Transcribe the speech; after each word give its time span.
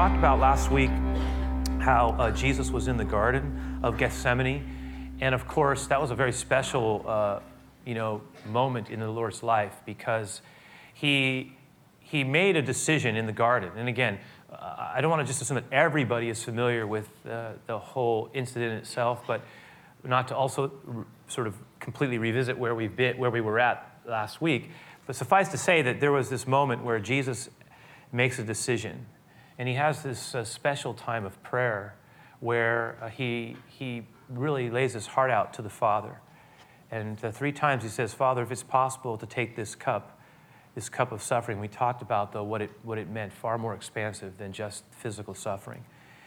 talked 0.00 0.16
about 0.16 0.40
last 0.40 0.70
week 0.70 0.88
how 1.78 2.16
uh, 2.18 2.30
Jesus 2.30 2.70
was 2.70 2.88
in 2.88 2.96
the 2.96 3.04
Garden 3.04 3.80
of 3.82 3.98
Gethsemane. 3.98 5.14
And 5.20 5.34
of 5.34 5.46
course, 5.46 5.88
that 5.88 6.00
was 6.00 6.10
a 6.10 6.14
very 6.14 6.32
special, 6.32 7.04
uh, 7.06 7.40
you 7.84 7.92
know, 7.92 8.22
moment 8.46 8.88
in 8.88 8.98
the 8.98 9.10
Lord's 9.10 9.42
life 9.42 9.74
because 9.84 10.40
he, 10.94 11.52
he 11.98 12.24
made 12.24 12.56
a 12.56 12.62
decision 12.62 13.14
in 13.14 13.26
the 13.26 13.32
garden. 13.34 13.72
And 13.76 13.90
again, 13.90 14.18
uh, 14.50 14.90
I 14.94 15.02
don't 15.02 15.10
want 15.10 15.20
to 15.20 15.30
just 15.30 15.42
assume 15.42 15.56
that 15.56 15.70
everybody 15.70 16.30
is 16.30 16.42
familiar 16.42 16.86
with 16.86 17.10
uh, 17.28 17.50
the 17.66 17.78
whole 17.78 18.30
incident 18.32 18.80
itself, 18.80 19.24
but 19.26 19.42
not 20.02 20.28
to 20.28 20.34
also 20.34 20.72
re- 20.84 21.04
sort 21.28 21.46
of 21.46 21.56
completely 21.78 22.16
revisit 22.16 22.56
where 22.56 22.74
we've 22.74 22.98
where 23.18 23.30
we 23.30 23.42
were 23.42 23.60
at 23.60 24.00
last 24.08 24.40
week. 24.40 24.70
But 25.06 25.14
suffice 25.14 25.48
to 25.48 25.58
say 25.58 25.82
that 25.82 26.00
there 26.00 26.10
was 26.10 26.30
this 26.30 26.46
moment 26.46 26.84
where 26.84 26.98
Jesus 26.98 27.50
makes 28.12 28.38
a 28.38 28.42
decision 28.44 29.04
and 29.60 29.68
he 29.68 29.74
has 29.74 30.02
this 30.02 30.34
uh, 30.34 30.42
special 30.42 30.94
time 30.94 31.26
of 31.26 31.40
prayer 31.42 31.94
where 32.40 32.96
uh, 33.02 33.10
he, 33.10 33.58
he 33.66 34.06
really 34.30 34.70
lays 34.70 34.94
his 34.94 35.06
heart 35.06 35.30
out 35.30 35.52
to 35.52 35.60
the 35.60 35.68
Father. 35.68 36.18
And 36.90 37.22
uh, 37.22 37.30
three 37.30 37.52
times 37.52 37.82
he 37.82 37.90
says, 37.90 38.14
Father, 38.14 38.42
if 38.42 38.50
it's 38.50 38.62
possible 38.62 39.18
to 39.18 39.26
take 39.26 39.56
this 39.56 39.74
cup, 39.74 40.18
this 40.74 40.88
cup 40.88 41.12
of 41.12 41.22
suffering, 41.22 41.60
we 41.60 41.68
talked 41.68 42.00
about, 42.00 42.32
though, 42.32 42.42
what 42.42 42.62
it, 42.62 42.70
what 42.84 42.96
it 42.96 43.10
meant, 43.10 43.34
far 43.34 43.58
more 43.58 43.74
expansive 43.74 44.38
than 44.38 44.54
just 44.54 44.82
physical 44.92 45.34
suffering. 45.34 45.84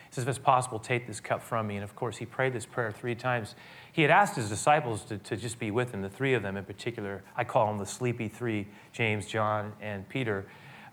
He 0.09 0.14
says, 0.14 0.25
if 0.25 0.30
it's 0.30 0.38
possible, 0.38 0.78
take 0.78 1.08
this 1.08 1.20
cup 1.20 1.42
from 1.42 1.66
me. 1.66 1.73
And 1.78 1.84
of 1.84 1.95
course, 1.95 2.18
he 2.18 2.28
prayed 2.28 2.53
this 2.53 2.68
prayer 2.68 2.92
three 2.92 3.16
times. 3.16 3.56
He 3.92 4.03
had 4.03 4.12
asked 4.12 4.36
his 4.36 4.47
disciples 4.47 5.06
to, 5.06 5.18
to 5.18 5.38
just 5.38 5.58
be 5.58 5.72
with 5.72 5.92
him, 5.92 6.03
the 6.03 6.09
three 6.09 6.36
of 6.36 6.44
them 6.44 6.56
in 6.56 6.66
particular. 6.66 7.23
I 7.36 7.45
call 7.45 7.66
them 7.66 7.80
the 7.80 7.88
sleepy 7.88 8.28
three 8.28 8.68
James, 8.92 9.25
John, 9.25 9.73
and 9.81 10.08
Peter. 10.08 10.45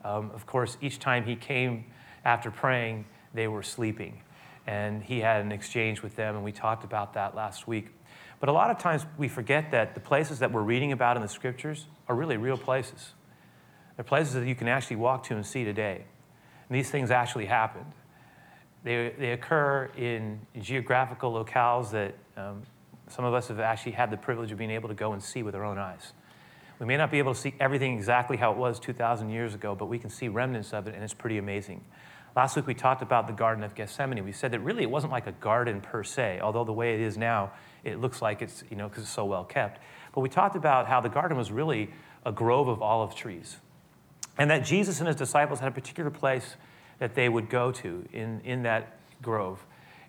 Um, 0.02 0.30
of 0.30 0.46
course, 0.46 0.78
each 0.80 1.00
time 1.00 1.24
he 1.24 1.36
came 1.36 1.84
after 2.24 2.50
praying, 2.50 3.06
they 3.34 3.48
were 3.48 3.62
sleeping. 3.62 4.22
And 4.66 5.02
he 5.02 5.20
had 5.20 5.40
an 5.40 5.52
exchange 5.52 6.02
with 6.02 6.16
them, 6.16 6.34
and 6.34 6.44
we 6.44 6.52
talked 6.52 6.84
about 6.84 7.14
that 7.14 7.34
last 7.34 7.66
week. 7.66 7.88
But 8.40 8.48
a 8.48 8.52
lot 8.52 8.70
of 8.70 8.78
times 8.78 9.04
we 9.18 9.28
forget 9.28 9.70
that 9.70 9.94
the 9.94 10.00
places 10.00 10.38
that 10.38 10.50
we're 10.50 10.62
reading 10.62 10.92
about 10.92 11.16
in 11.16 11.22
the 11.22 11.28
scriptures 11.28 11.86
are 12.08 12.14
really 12.14 12.36
real 12.36 12.56
places. 12.56 13.12
They're 13.96 14.04
places 14.04 14.34
that 14.34 14.46
you 14.46 14.54
can 14.54 14.68
actually 14.68 14.96
walk 14.96 15.24
to 15.24 15.34
and 15.34 15.44
see 15.44 15.64
today. 15.64 16.04
And 16.68 16.78
these 16.78 16.90
things 16.90 17.10
actually 17.10 17.46
happened. 17.46 17.92
They, 18.82 19.12
they 19.18 19.32
occur 19.32 19.90
in 19.96 20.40
geographical 20.60 21.32
locales 21.32 21.90
that 21.90 22.14
um, 22.36 22.62
some 23.08 23.24
of 23.24 23.34
us 23.34 23.48
have 23.48 23.60
actually 23.60 23.92
had 23.92 24.10
the 24.10 24.16
privilege 24.16 24.52
of 24.52 24.58
being 24.58 24.70
able 24.70 24.88
to 24.88 24.94
go 24.94 25.12
and 25.12 25.22
see 25.22 25.42
with 25.42 25.54
our 25.54 25.64
own 25.64 25.76
eyes. 25.76 26.14
We 26.78 26.86
may 26.86 26.96
not 26.96 27.10
be 27.10 27.18
able 27.18 27.34
to 27.34 27.38
see 27.40 27.54
everything 27.60 27.94
exactly 27.94 28.38
how 28.38 28.52
it 28.52 28.56
was 28.56 28.80
2,000 28.80 29.28
years 29.28 29.54
ago, 29.54 29.74
but 29.74 29.86
we 29.86 29.98
can 29.98 30.08
see 30.08 30.28
remnants 30.28 30.72
of 30.72 30.88
it, 30.88 30.94
and 30.94 31.04
it's 31.04 31.12
pretty 31.12 31.36
amazing. 31.36 31.84
Last 32.36 32.54
week 32.54 32.66
we 32.66 32.74
talked 32.74 33.02
about 33.02 33.26
the 33.26 33.32
Garden 33.32 33.64
of 33.64 33.74
Gethsemane. 33.74 34.22
We 34.24 34.32
said 34.32 34.52
that 34.52 34.60
really 34.60 34.82
it 34.84 34.90
wasn't 34.90 35.12
like 35.12 35.26
a 35.26 35.32
garden 35.32 35.80
per 35.80 36.04
se, 36.04 36.38
although 36.40 36.64
the 36.64 36.72
way 36.72 36.94
it 36.94 37.00
is 37.00 37.18
now, 37.18 37.50
it 37.82 38.00
looks 38.00 38.22
like 38.22 38.40
it's, 38.40 38.62
you 38.70 38.76
know, 38.76 38.88
because 38.88 39.02
it's 39.02 39.12
so 39.12 39.24
well 39.24 39.44
kept. 39.44 39.80
But 40.14 40.20
we 40.20 40.28
talked 40.28 40.54
about 40.54 40.86
how 40.86 41.00
the 41.00 41.08
garden 41.08 41.36
was 41.36 41.50
really 41.50 41.90
a 42.24 42.30
grove 42.30 42.68
of 42.68 42.82
olive 42.82 43.14
trees. 43.16 43.56
And 44.38 44.50
that 44.50 44.64
Jesus 44.64 45.00
and 45.00 45.08
his 45.08 45.16
disciples 45.16 45.58
had 45.58 45.68
a 45.68 45.74
particular 45.74 46.10
place 46.10 46.54
that 46.98 47.14
they 47.14 47.28
would 47.28 47.50
go 47.50 47.72
to 47.72 48.08
in, 48.12 48.40
in 48.44 48.62
that 48.62 48.98
grove. 49.22 49.64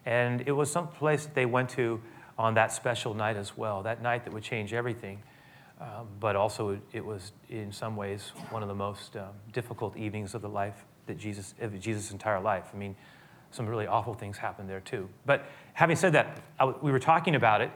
And 0.05 0.41
it 0.45 0.51
was 0.51 0.71
some 0.71 0.87
place 0.89 1.25
that 1.25 1.33
they 1.33 1.45
went 1.45 1.69
to 1.71 2.01
on 2.37 2.53
that 2.53 2.71
special 2.71 3.13
night 3.13 3.35
as 3.35 3.57
well, 3.57 3.83
that 3.83 4.01
night 4.01 4.25
that 4.25 4.33
would 4.33 4.43
change 4.43 4.73
everything. 4.73 5.21
Um, 5.79 6.07
but 6.19 6.35
also, 6.35 6.79
it 6.91 7.03
was 7.03 7.31
in 7.49 7.71
some 7.71 7.95
ways 7.95 8.31
one 8.51 8.61
of 8.61 8.67
the 8.67 8.75
most 8.75 9.15
um, 9.15 9.29
difficult 9.51 9.97
evenings 9.97 10.35
of 10.35 10.43
the 10.43 10.49
life 10.49 10.85
that 11.07 11.17
Jesus, 11.17 11.53
Jesus' 11.79 12.11
entire 12.11 12.39
life. 12.39 12.69
I 12.73 12.77
mean, 12.77 12.95
some 13.51 13.67
really 13.67 13.87
awful 13.87 14.13
things 14.13 14.37
happened 14.37 14.69
there 14.69 14.79
too. 14.79 15.09
But 15.25 15.45
having 15.73 15.95
said 15.95 16.13
that, 16.13 16.41
we 16.81 16.91
were 16.91 16.99
talking 16.99 17.35
about 17.35 17.61
it, 17.61 17.71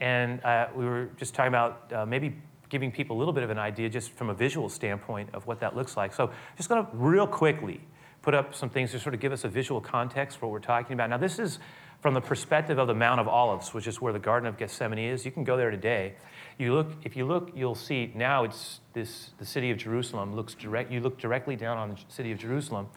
and 0.00 0.42
uh, 0.44 0.68
we 0.74 0.84
were 0.84 1.10
just 1.16 1.34
talking 1.34 1.48
about 1.48 1.92
uh, 1.92 2.06
maybe 2.06 2.36
giving 2.68 2.90
people 2.90 3.16
a 3.16 3.18
little 3.18 3.34
bit 3.34 3.42
of 3.42 3.50
an 3.50 3.58
idea 3.58 3.88
just 3.88 4.12
from 4.12 4.30
a 4.30 4.34
visual 4.34 4.68
standpoint 4.68 5.30
of 5.34 5.46
what 5.46 5.60
that 5.60 5.76
looks 5.76 5.96
like. 5.96 6.14
So, 6.14 6.30
just 6.56 6.68
going 6.68 6.84
to 6.84 6.90
real 6.94 7.26
quickly 7.26 7.80
put 8.22 8.34
up 8.34 8.54
some 8.54 8.70
things 8.70 8.92
to 8.92 8.98
sort 8.98 9.14
of 9.14 9.20
give 9.20 9.32
us 9.32 9.44
a 9.44 9.48
visual 9.48 9.80
context 9.80 10.38
for 10.38 10.46
what 10.46 10.52
we're 10.52 10.60
talking 10.60 10.94
about. 10.94 11.10
Now, 11.10 11.16
this 11.18 11.38
is 11.38 11.58
from 12.00 12.14
the 12.14 12.20
perspective 12.20 12.78
of 12.78 12.86
the 12.86 12.94
Mount 12.94 13.20
of 13.20 13.28
Olives, 13.28 13.74
which 13.74 13.86
is 13.86 14.00
where 14.00 14.12
the 14.12 14.18
Garden 14.18 14.48
of 14.48 14.56
Gethsemane 14.56 14.98
is. 14.98 15.24
You 15.24 15.30
can 15.30 15.44
go 15.44 15.56
there 15.56 15.70
today. 15.70 16.14
You 16.60 16.74
look, 16.74 16.92
if 17.04 17.16
you 17.16 17.24
look, 17.24 17.52
you'll 17.54 17.74
see 17.74 18.12
now 18.14 18.44
it's 18.44 18.80
this, 18.92 19.30
the 19.38 19.46
city 19.46 19.70
of 19.70 19.78
Jerusalem 19.78 20.36
looks 20.36 20.52
direct, 20.52 20.92
you 20.92 21.00
look 21.00 21.18
directly 21.18 21.56
down 21.56 21.78
on 21.78 21.88
the 21.88 21.96
city 22.08 22.32
of 22.32 22.38
Jerusalem. 22.38 22.88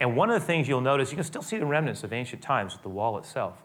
And 0.00 0.16
one 0.16 0.30
of 0.30 0.40
the 0.40 0.46
things 0.46 0.66
you'll 0.66 0.80
notice, 0.80 1.10
you 1.10 1.16
can 1.16 1.24
still 1.24 1.42
see 1.42 1.58
the 1.58 1.66
remnants 1.66 2.02
of 2.02 2.14
ancient 2.14 2.40
times 2.40 2.72
with 2.72 2.82
the 2.82 2.88
wall 2.88 3.18
itself. 3.18 3.58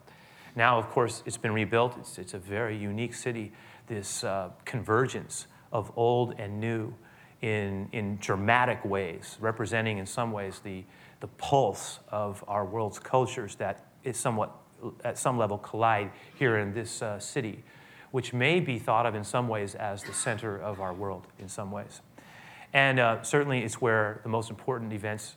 Now, 0.58 0.78
of 0.78 0.90
course, 0.90 1.24
it's 1.26 1.38
been 1.38 1.54
rebuilt. 1.54 1.96
It's, 1.98 2.18
it's 2.18 2.34
a 2.34 2.38
very 2.38 2.78
unique 2.78 3.14
city, 3.14 3.54
this 3.88 4.26
uh, 4.26 4.50
convergence 4.66 5.48
of 5.72 5.90
old 5.96 6.36
and 6.38 6.60
new 6.60 6.94
in, 7.42 7.88
in 7.94 8.18
dramatic 8.18 8.84
ways, 8.84 9.38
representing 9.40 10.00
in 10.00 10.06
some 10.06 10.34
ways 10.34 10.60
the, 10.66 10.84
the 11.22 11.28
pulse 11.28 12.00
of 12.10 12.44
our 12.50 12.66
world's 12.66 13.00
cultures 13.00 13.56
that 13.56 13.86
is 14.04 14.18
somewhat, 14.18 14.52
at 15.06 15.18
some 15.18 15.38
level, 15.38 15.58
collide 15.58 16.12
here 16.38 16.58
in 16.58 16.74
this 16.74 17.02
uh, 17.02 17.18
city 17.20 17.64
which 18.16 18.31
may 18.31 18.62
be 18.62 18.80
thought 18.80 19.06
of 19.06 19.14
in 19.14 19.26
some 19.26 19.50
ways 19.50 19.76
as 19.76 20.02
the 20.03 20.14
center 20.14 20.58
of 20.58 20.80
our 20.80 20.94
world 20.94 21.28
in 21.38 21.50
some 21.50 21.70
ways. 21.70 22.00
And 22.72 22.98
uh, 22.98 23.22
certainly 23.24 23.59
it's 23.59 23.81
where 23.81 24.22
the 24.24 24.30
most 24.30 24.50
important 24.50 24.94
events 24.94 25.36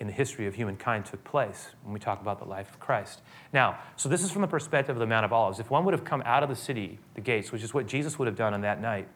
in 0.00 0.08
the 0.08 0.12
history 0.12 0.48
of 0.48 0.56
humankind 0.56 1.04
took 1.04 1.22
place 1.22 1.68
when 1.84 1.94
we 1.94 2.00
talk 2.00 2.20
about 2.20 2.40
the 2.40 2.44
life 2.44 2.68
of 2.68 2.80
Christ. 2.80 3.22
Now, 3.52 3.78
so 3.94 4.08
this 4.08 4.24
is 4.24 4.32
from 4.32 4.42
the 4.42 4.48
perspective 4.48 4.96
of 4.96 4.98
the 4.98 5.06
Mount 5.06 5.24
of 5.24 5.32
Olives. 5.32 5.60
If 5.60 5.70
one 5.70 5.84
would 5.84 5.94
have 5.94 6.02
come 6.02 6.20
out 6.26 6.42
of 6.42 6.48
the 6.48 6.56
city, 6.56 6.98
the 7.14 7.20
gates, 7.20 7.52
which 7.52 7.62
is 7.62 7.72
what 7.72 7.86
Jesus 7.86 8.18
would 8.18 8.26
have 8.26 8.36
done 8.36 8.54
on 8.54 8.62
that 8.62 8.80
night, 8.80 9.06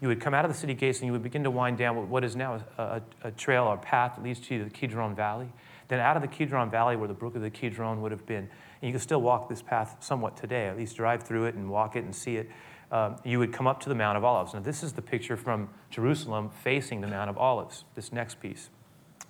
you 0.00 0.06
would 0.06 0.20
come 0.20 0.32
out 0.32 0.44
of 0.44 0.52
the 0.52 0.56
city 0.56 0.72
gates 0.72 1.00
and 1.00 1.06
you 1.06 1.12
would 1.12 1.24
begin 1.24 1.42
to 1.42 1.50
wind 1.50 1.78
down 1.78 2.08
what 2.08 2.22
is 2.22 2.36
now 2.36 2.62
a, 2.78 2.82
a, 2.82 3.02
a 3.24 3.30
trail 3.32 3.64
or 3.64 3.76
path 3.76 4.14
that 4.14 4.22
leads 4.22 4.38
to 4.38 4.62
the 4.62 4.70
Kidron 4.70 5.16
Valley. 5.16 5.48
Then 5.88 6.00
out 6.00 6.16
of 6.16 6.22
the 6.22 6.28
Kidron 6.28 6.70
Valley, 6.70 6.96
where 6.96 7.08
the 7.08 7.14
brook 7.14 7.36
of 7.36 7.42
the 7.42 7.50
Kidron 7.50 8.02
would 8.02 8.12
have 8.12 8.26
been, 8.26 8.48
and 8.80 8.82
you 8.82 8.90
can 8.90 9.00
still 9.00 9.20
walk 9.20 9.48
this 9.48 9.62
path 9.62 9.96
somewhat 10.00 10.36
today, 10.36 10.66
at 10.66 10.76
least 10.76 10.96
drive 10.96 11.22
through 11.22 11.44
it 11.44 11.54
and 11.54 11.70
walk 11.70 11.96
it 11.96 12.04
and 12.04 12.14
see 12.14 12.36
it. 12.36 12.50
Um, 12.90 13.16
you 13.24 13.38
would 13.38 13.52
come 13.52 13.66
up 13.66 13.80
to 13.80 13.88
the 13.88 13.94
Mount 13.94 14.16
of 14.16 14.24
Olives. 14.24 14.54
Now, 14.54 14.60
this 14.60 14.82
is 14.82 14.92
the 14.92 15.02
picture 15.02 15.36
from 15.36 15.68
Jerusalem 15.90 16.50
facing 16.50 17.00
the 17.00 17.08
Mount 17.08 17.30
of 17.30 17.36
Olives, 17.36 17.84
this 17.94 18.12
next 18.12 18.40
piece. 18.40 18.70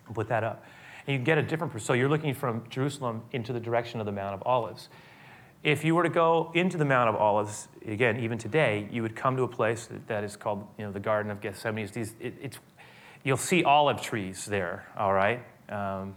I'll 0.06 0.15
put 0.15 0.28
that 0.28 0.44
up. 0.44 0.65
And 1.06 1.19
you 1.19 1.25
get 1.25 1.39
a 1.39 1.43
different, 1.43 1.81
so 1.81 1.93
you're 1.93 2.09
looking 2.09 2.34
from 2.34 2.65
Jerusalem 2.69 3.23
into 3.33 3.53
the 3.53 3.61
direction 3.61 4.00
of 4.00 4.06
the 4.06 4.12
Mount 4.12 4.34
of 4.34 4.43
Olives. 4.44 4.88
If 5.62 5.84
you 5.84 5.94
were 5.94 6.03
to 6.03 6.09
go 6.11 6.50
into 6.55 6.77
the 6.77 6.84
Mount 6.84 7.09
of 7.09 7.17
Olives, 7.17 7.69
again, 7.87 8.21
even 8.21 8.38
today, 8.38 8.88
you 8.91 9.03
would 9.03 9.17
come 9.17 9.37
to 9.37 9.43
a 9.43 9.49
place 9.49 9.88
that 10.06 10.23
is 10.23 10.37
called, 10.37 10.67
you 10.78 10.84
know, 10.84 10.93
the 10.93 11.00
Garden 11.00 11.31
of 11.31 11.41
Gethsemane. 11.41 11.84
It's 11.84 11.93
these, 11.93 12.15
it, 12.21 12.34
it's, 12.41 12.59
you'll 13.25 13.37
see 13.37 13.65
olive 13.65 14.00
trees 14.00 14.44
there, 14.44 14.87
all 14.97 15.12
right? 15.12 15.43
Um, 15.69 16.14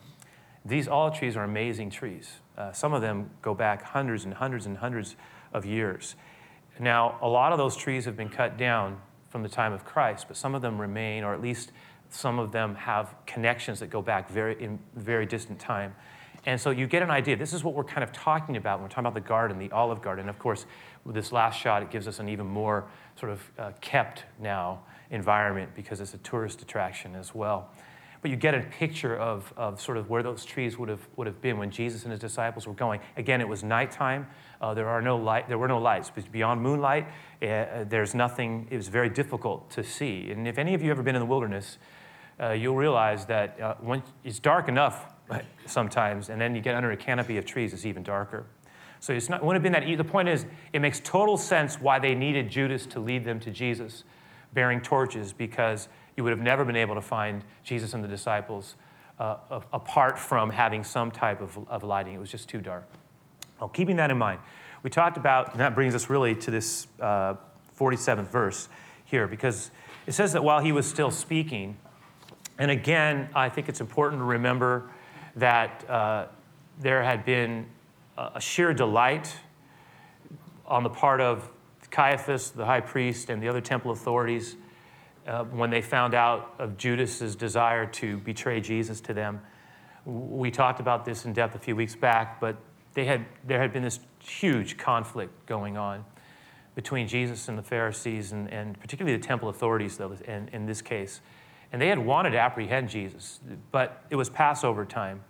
these 0.70 0.88
olive 0.88 1.16
trees 1.16 1.36
are 1.36 1.44
amazing 1.44 1.90
trees. 1.90 2.32
Uh, 2.58 2.72
some 2.72 2.94
of 2.94 3.02
them 3.02 3.30
go 3.42 3.54
back 3.54 3.84
hundreds 3.84 4.26
and 4.26 4.34
hundreds 4.34 4.66
and 4.66 4.78
hundreds 4.78 5.16
of 5.54 5.66
years. 5.66 6.16
Now, 6.80 7.18
a 7.22 7.28
lot 7.28 7.52
of 7.52 7.58
those 7.58 7.76
trees 7.76 8.06
have 8.06 8.16
been 8.16 8.30
cut 8.30 8.58
down 8.58 9.02
from 9.30 9.44
the 9.44 9.50
time 9.50 9.74
of 9.74 9.84
Christ, 9.84 10.26
but 10.28 10.38
some 10.38 10.56
of 10.56 10.62
them 10.62 10.80
remain, 10.80 11.24
or 11.24 11.34
at 11.34 11.42
least 11.42 11.72
some 12.10 12.40
of 12.40 12.52
them 12.52 12.76
have 12.76 13.14
connections 13.26 13.80
that 13.82 13.90
go 13.90 14.02
back 14.02 14.30
very 14.30 14.62
in 14.64 14.80
very 14.96 15.26
distant 15.26 15.60
time. 15.60 15.94
And 16.46 16.60
so 16.60 16.70
you 16.70 16.88
get 16.88 17.04
an 17.04 17.12
idea. 17.12 17.36
This 17.36 17.52
is 17.52 17.64
what 17.64 17.74
we're 17.74 17.84
kind 17.84 18.04
of 18.04 18.14
talking 18.14 18.56
about 18.56 18.80
when 18.80 18.84
we're 18.84 18.90
talking 18.90 19.08
about 19.08 19.14
the 19.14 19.28
garden, 19.28 19.60
the 19.60 19.72
olive 19.72 20.02
garden. 20.02 20.30
Of 20.30 20.40
course, 20.40 20.66
with 21.04 21.16
this 21.16 21.34
last 21.34 21.60
shot, 21.60 21.84
it 21.84 21.92
gives 21.92 22.08
us 22.08 22.20
an 22.20 22.30
even 22.30 22.48
more 22.48 22.86
sort 23.20 23.34
of 23.34 23.52
uh, 23.60 23.72
kept 23.82 24.24
now 24.40 24.84
environment 25.12 25.72
because 25.76 26.00
it's 26.00 26.14
a 26.14 26.20
tourist 26.20 26.62
attraction 26.62 27.16
as 27.16 27.36
well 27.36 27.70
but 28.22 28.30
you 28.32 28.38
get 28.38 28.54
a 28.54 28.62
picture 28.62 29.16
of, 29.16 29.54
of 29.56 29.80
sort 29.80 29.98
of 29.98 30.10
where 30.10 30.22
those 30.22 30.44
trees 30.44 30.78
would 30.78 30.90
have, 30.90 31.08
would 31.16 31.28
have 31.28 31.42
been 31.42 31.58
when 31.58 31.72
Jesus 31.72 32.04
and 32.04 32.12
his 32.12 32.20
disciples 32.20 32.68
were 32.68 32.74
going. 32.74 33.00
Again, 33.16 33.40
it 33.40 33.48
was 33.48 33.64
nighttime. 33.64 34.28
Uh, 34.60 34.74
there, 34.74 34.90
are 34.90 35.02
no 35.02 35.16
light, 35.16 35.48
there 35.48 35.58
were 35.58 35.68
no 35.68 35.80
lights. 35.80 36.12
Beyond 36.32 36.62
moonlight, 36.62 37.08
uh, 37.42 37.86
there's 37.88 38.14
nothing, 38.14 38.68
it 38.70 38.76
was 38.76 38.90
very 38.90 39.10
difficult 39.10 39.70
to 39.72 39.84
see. 39.84 40.32
And 40.32 40.48
if 40.48 40.58
any 40.58 40.74
of 40.74 40.82
you 40.82 40.92
ever 40.92 41.02
been 41.02 41.16
in 41.16 41.22
the 41.22 41.26
wilderness, 41.26 41.78
uh, 42.42 42.52
you'll 42.52 42.76
realize 42.76 43.26
that 43.28 43.60
uh, 43.60 43.76
when 43.80 44.04
it's 44.24 44.40
dark 44.40 44.68
enough 44.68 45.06
sometimes, 45.66 46.30
and 46.30 46.42
then 46.42 46.56
you 46.56 46.62
get 46.62 46.76
under 46.76 46.92
a 46.92 46.98
canopy 46.98 47.38
of 47.38 47.46
trees, 47.46 47.74
it's 47.74 47.86
even 47.86 48.04
darker. 48.04 48.46
So 49.00 49.14
it's 49.14 49.30
not, 49.30 49.42
it 49.42 49.46
wouldn't 49.46 49.64
have 49.64 49.72
been 49.72 49.90
that. 49.90 49.98
The 49.98 50.04
point 50.04 50.28
is, 50.28 50.46
it 50.74 50.80
makes 50.80 51.00
total 51.00 51.38
sense 51.38 51.80
why 51.80 52.00
they 52.00 52.16
needed 52.16 52.50
Judas 52.50 52.86
to 52.88 53.00
lead 53.00 53.24
them 53.24 53.40
to 53.42 53.52
Jesus, 53.52 54.04
bearing 54.54 54.82
torches, 54.82 55.32
because 55.32 55.88
you 56.20 56.24
would 56.24 56.32
have 56.32 56.42
never 56.42 56.66
been 56.66 56.76
able 56.76 56.96
to 56.96 57.02
find 57.02 57.46
Jesus 57.64 57.94
and 57.94 58.04
the 58.04 58.08
disciples 58.10 58.76
uh, 59.20 59.38
apart 59.72 60.20
from 60.20 60.50
having 60.50 60.84
some 60.84 61.12
type 61.12 61.40
of, 61.40 61.58
of 61.70 61.82
lighting. 61.82 62.14
It 62.14 62.20
was 62.20 62.30
just 62.30 62.50
too 62.50 62.60
dark. 62.60 62.86
Well, 63.58 63.70
keeping 63.70 63.96
that 63.96 64.12
in 64.12 64.18
mind, 64.18 64.42
we 64.84 64.90
talked 64.90 65.16
about, 65.16 65.54
and 65.54 65.62
that 65.62 65.76
brings 65.76 65.96
us 65.96 66.10
really 66.10 66.36
to 66.36 66.52
this 66.52 66.88
uh, 67.00 67.36
47th 67.80 68.28
verse 68.28 68.68
here, 69.06 69.28
because 69.28 69.72
it 70.08 70.12
says 70.12 70.34
that 70.34 70.44
while 70.44 70.60
he 70.60 70.74
was 70.74 70.86
still 70.86 71.10
speaking, 71.10 71.78
and 72.58 72.70
again, 72.70 73.30
I 73.34 73.48
think 73.48 73.70
it's 73.70 73.80
important 73.80 74.20
to 74.20 74.26
remember 74.26 74.92
that 75.38 75.90
uh, 75.90 76.26
there 76.82 77.02
had 77.02 77.24
been 77.24 77.66
a 78.18 78.42
sheer 78.42 78.74
delight 78.74 79.34
on 80.66 80.84
the 80.84 80.90
part 80.90 81.22
of 81.22 81.50
Caiaphas, 81.92 82.50
the 82.50 82.66
high 82.66 82.82
priest, 82.82 83.30
and 83.30 83.42
the 83.42 83.48
other 83.48 83.62
temple 83.62 83.92
authorities 83.92 84.58
uh, 85.30 85.44
when 85.46 85.70
they 85.70 85.82
found 85.82 86.16
out 86.16 86.56
of 86.58 86.76
Judas's 86.76 87.36
desire 87.36 87.86
to 87.86 88.18
betray 88.18 88.60
Jesus 88.60 89.00
to 89.02 89.14
them. 89.14 89.42
We 90.06 90.50
talked 90.50 90.80
about 90.80 91.06
this 91.06 91.26
in 91.26 91.34
depth 91.34 91.56
a 91.56 91.60
few 91.60 91.76
weeks 91.76 91.96
back, 91.96 92.42
but 92.42 92.58
they 92.96 93.06
had, 93.06 93.26
there 93.46 93.62
had 93.62 93.72
been 93.72 93.84
this 93.84 94.00
huge 94.20 94.78
conflict 94.78 95.46
going 95.46 95.78
on 95.78 96.04
between 96.74 97.08
Jesus 97.08 97.48
and 97.48 97.58
the 97.58 97.64
Pharisees, 97.64 98.32
and, 98.32 98.52
and 98.52 98.80
particularly 98.80 99.18
the 99.18 99.24
temple 99.24 99.50
authorities, 99.50 99.98
though, 99.98 100.14
in, 100.26 100.50
in 100.52 100.66
this 100.66 100.82
case. 100.82 101.22
And 101.72 101.80
they 101.80 101.90
had 101.90 102.00
wanted 102.00 102.32
to 102.32 102.40
apprehend 102.40 102.90
Jesus, 102.90 103.40
but 103.72 104.04
it 104.10 104.16
was 104.16 104.30
Passover 104.30 104.84
time. 104.84 105.22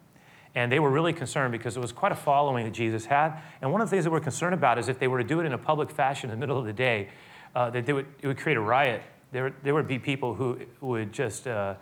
And 0.56 0.72
they 0.72 0.80
were 0.80 0.90
really 0.90 1.14
concerned 1.14 1.52
because 1.52 1.76
it 1.76 1.82
was 1.82 1.92
quite 1.92 2.12
a 2.12 2.16
following 2.16 2.66
that 2.66 2.74
Jesus 2.74 3.06
had. 3.06 3.42
And 3.62 3.72
one 3.72 3.82
of 3.82 3.90
the 3.90 3.92
things 3.92 4.06
they 4.06 4.10
were 4.10 4.22
concerned 4.22 4.54
about 4.54 4.80
is 4.80 4.88
if 4.88 4.98
they 4.98 5.08
were 5.08 5.18
to 5.18 5.28
do 5.28 5.42
it 5.42 5.46
in 5.46 5.54
a 5.54 5.58
public 5.58 5.92
fashion 5.92 6.30
in 6.30 6.40
the 6.40 6.40
middle 6.40 6.58
of 6.58 6.66
the 6.66 6.74
day, 6.74 7.10
uh, 7.54 7.70
that 7.72 7.86
they 7.86 7.94
would, 7.94 8.08
it 8.22 8.28
would 8.28 8.38
create 8.38 8.58
a 8.58 8.62
riot. 8.62 9.02
There, 9.32 9.54
there 9.64 9.74
would 9.74 9.88
be 9.88 10.00
people 10.00 10.34
who 10.34 10.60
would 10.82 11.14
just 11.14 11.48
uh, 11.48 11.76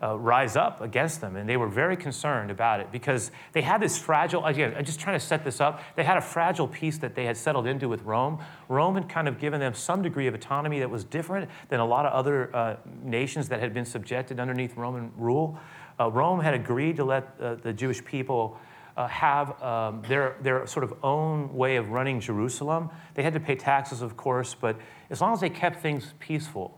uh, 0.00 0.16
rise 0.16 0.56
up 0.56 0.80
against 0.80 1.20
them. 1.20 1.36
And 1.36 1.48
they 1.48 1.56
were 1.56 1.68
very 1.68 1.96
concerned 1.96 2.50
about 2.50 2.80
it 2.80 2.92
because 2.92 3.30
they 3.52 3.62
had 3.62 3.80
this 3.80 3.98
fragile, 3.98 4.44
again, 4.46 4.74
I'm 4.76 4.84
just 4.84 5.00
trying 5.00 5.18
to 5.18 5.24
set 5.24 5.44
this 5.44 5.60
up. 5.60 5.82
They 5.96 6.04
had 6.04 6.16
a 6.16 6.20
fragile 6.22 6.68
peace 6.68 6.98
that 6.98 7.14
they 7.14 7.24
had 7.24 7.36
settled 7.36 7.66
into 7.66 7.88
with 7.88 8.02
Rome. 8.02 8.38
Rome 8.68 8.94
had 8.94 9.08
kind 9.08 9.26
of 9.28 9.40
given 9.40 9.60
them 9.60 9.74
some 9.74 10.02
degree 10.02 10.26
of 10.26 10.34
autonomy 10.34 10.78
that 10.80 10.90
was 10.90 11.04
different 11.04 11.50
than 11.68 11.80
a 11.80 11.86
lot 11.86 12.06
of 12.06 12.12
other 12.12 12.54
uh, 12.54 12.76
nations 13.02 13.48
that 13.48 13.60
had 13.60 13.74
been 13.74 13.84
subjected 13.84 14.38
underneath 14.38 14.76
Roman 14.76 15.10
rule. 15.16 15.58
Uh, 15.98 16.10
Rome 16.10 16.40
had 16.40 16.54
agreed 16.54 16.96
to 16.96 17.04
let 17.04 17.34
uh, 17.40 17.56
the 17.56 17.72
Jewish 17.72 18.04
people 18.04 18.56
uh, 18.96 19.08
have 19.08 19.60
um, 19.62 20.02
their, 20.08 20.36
their 20.42 20.66
sort 20.66 20.84
of 20.84 20.94
own 21.02 21.54
way 21.54 21.76
of 21.76 21.90
running 21.90 22.20
Jerusalem. 22.20 22.90
They 23.14 23.22
had 23.24 23.34
to 23.34 23.40
pay 23.40 23.56
taxes, 23.56 24.00
of 24.00 24.16
course, 24.16 24.54
but 24.54 24.76
as 25.10 25.20
long 25.20 25.32
as 25.32 25.40
they 25.40 25.50
kept 25.50 25.80
things 25.80 26.14
peaceful 26.20 26.77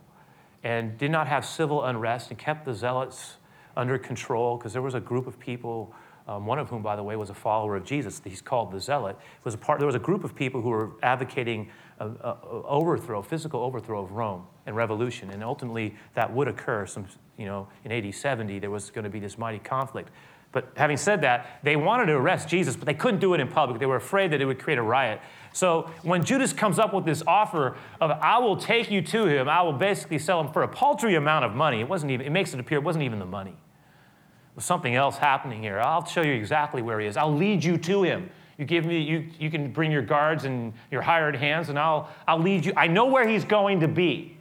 and 0.63 0.97
did 0.97 1.11
not 1.11 1.27
have 1.27 1.45
civil 1.45 1.83
unrest 1.83 2.29
and 2.29 2.39
kept 2.39 2.65
the 2.65 2.73
zealots 2.73 3.37
under 3.75 3.97
control, 3.97 4.57
because 4.57 4.73
there 4.73 4.81
was 4.81 4.93
a 4.93 4.99
group 4.99 5.27
of 5.27 5.39
people, 5.39 5.93
um, 6.27 6.45
one 6.45 6.59
of 6.59 6.69
whom, 6.69 6.81
by 6.81 6.95
the 6.95 7.03
way, 7.03 7.15
was 7.15 7.29
a 7.29 7.33
follower 7.33 7.75
of 7.75 7.85
Jesus. 7.85 8.21
He's 8.23 8.41
called 8.41 8.71
the 8.71 8.79
zealot. 8.79 9.17
Was 9.43 9.53
a 9.53 9.57
part, 9.57 9.79
there 9.79 9.87
was 9.87 9.95
a 9.95 9.99
group 9.99 10.23
of 10.23 10.35
people 10.35 10.61
who 10.61 10.69
were 10.69 10.91
advocating 11.01 11.69
a, 11.99 12.07
a, 12.07 12.09
a 12.09 12.63
overthrow, 12.67 13.21
physical 13.21 13.61
overthrow 13.61 14.03
of 14.03 14.11
Rome 14.11 14.45
and 14.65 14.75
revolution, 14.75 15.29
and 15.31 15.43
ultimately 15.43 15.95
that 16.15 16.31
would 16.33 16.47
occur. 16.47 16.85
Some 16.85 17.07
you 17.37 17.45
know, 17.45 17.67
in 17.83 17.91
AD 17.91 18.13
70, 18.13 18.59
there 18.59 18.69
was 18.69 18.91
going 18.91 19.03
to 19.03 19.09
be 19.09 19.19
this 19.19 19.37
mighty 19.37 19.59
conflict. 19.59 20.09
But 20.51 20.71
having 20.75 20.97
said 20.97 21.21
that, 21.21 21.59
they 21.63 21.75
wanted 21.75 22.07
to 22.07 22.13
arrest 22.13 22.49
Jesus, 22.49 22.75
but 22.75 22.85
they 22.85 22.93
couldn't 22.93 23.19
do 23.19 23.33
it 23.33 23.39
in 23.39 23.47
public. 23.47 23.79
They 23.79 23.85
were 23.85 23.95
afraid 23.95 24.31
that 24.31 24.41
it 24.41 24.45
would 24.45 24.59
create 24.59 24.77
a 24.77 24.83
riot. 24.83 25.21
So 25.53 25.89
when 26.03 26.23
Judas 26.23 26.53
comes 26.53 26.79
up 26.79 26.93
with 26.93 27.05
this 27.05 27.23
offer 27.25 27.77
of, 27.99 28.11
I 28.11 28.37
will 28.39 28.57
take 28.57 28.91
you 28.91 29.01
to 29.01 29.25
him, 29.25 29.49
I 29.49 29.61
will 29.61 29.73
basically 29.73 30.19
sell 30.19 30.39
him 30.41 30.51
for 30.51 30.63
a 30.63 30.67
paltry 30.67 31.15
amount 31.15 31.45
of 31.45 31.55
money, 31.55 31.79
it 31.81 31.87
wasn't 31.87 32.11
even, 32.11 32.25
it 32.25 32.31
makes 32.31 32.53
it 32.53 32.59
appear 32.59 32.77
it 32.77 32.83
wasn't 32.83 33.03
even 33.03 33.19
the 33.19 33.25
money. 33.25 33.55
There's 34.55 34.65
something 34.65 34.95
else 34.95 35.17
happening 35.17 35.61
here. 35.61 35.79
I'll 35.79 36.05
show 36.05 36.21
you 36.21 36.33
exactly 36.33 36.81
where 36.81 36.99
he 36.99 37.07
is. 37.07 37.15
I'll 37.15 37.33
lead 37.33 37.63
you 37.63 37.77
to 37.77 38.03
him. 38.03 38.29
You 38.57 38.65
give 38.65 38.85
me, 38.85 39.01
you, 39.01 39.27
you 39.39 39.49
can 39.49 39.71
bring 39.71 39.91
your 39.91 40.01
guards 40.01 40.43
and 40.43 40.73
your 40.91 41.01
hired 41.01 41.35
hands, 41.35 41.69
and 41.69 41.79
I'll, 41.79 42.09
I'll 42.27 42.39
lead 42.39 42.65
you. 42.65 42.73
I 42.75 42.87
know 42.87 43.05
where 43.05 43.27
he's 43.27 43.45
going 43.45 43.79
to 43.79 43.87
be. 43.87 44.37